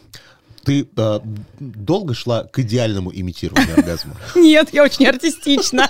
[0.64, 1.20] Ты э,
[1.60, 4.16] долго шла к идеальному имитированию оргазма?
[4.36, 5.90] Нет, я очень артистична.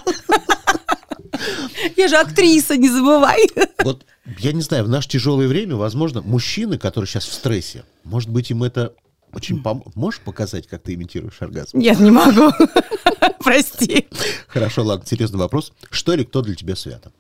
[1.95, 3.47] Я же актриса, не забывай.
[3.83, 4.05] Вот,
[4.39, 8.51] я не знаю, в наше тяжелое время, возможно, мужчины, которые сейчас в стрессе, может быть,
[8.51, 8.93] им это
[9.33, 9.83] очень пом...
[9.95, 11.77] Можешь показать, как ты имитируешь оргазм?
[11.77, 12.51] Нет, не могу.
[13.43, 14.07] Прости.
[14.47, 15.73] Хорошо, ладно, интересный вопрос.
[15.91, 17.11] Что или кто для тебя свято?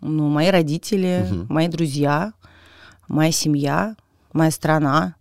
[0.00, 2.32] Ну, мои родители, мои друзья,
[3.08, 3.96] моя семья,
[4.32, 5.14] моя страна,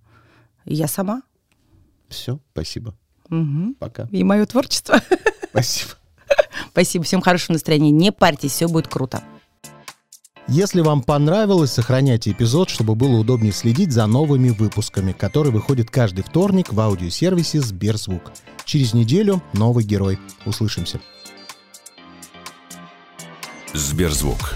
[0.65, 1.21] и я сама.
[2.09, 2.93] Все, спасибо.
[3.29, 3.75] Мгм.
[3.79, 4.07] Пока.
[4.11, 4.99] И мое творчество.
[5.51, 5.91] Спасибо.
[6.71, 7.91] Спасибо, всем хорошего настроения.
[7.91, 9.23] Не парьтесь, все будет круто.
[10.47, 16.23] Если вам понравилось, сохраняйте эпизод, чтобы было удобнее следить за новыми выпусками, которые выходят каждый
[16.23, 18.31] вторник в аудиосервисе Сберзвук.
[18.65, 20.19] Через неделю новый герой.
[20.45, 20.99] Услышимся.
[23.73, 24.55] Сберзвук.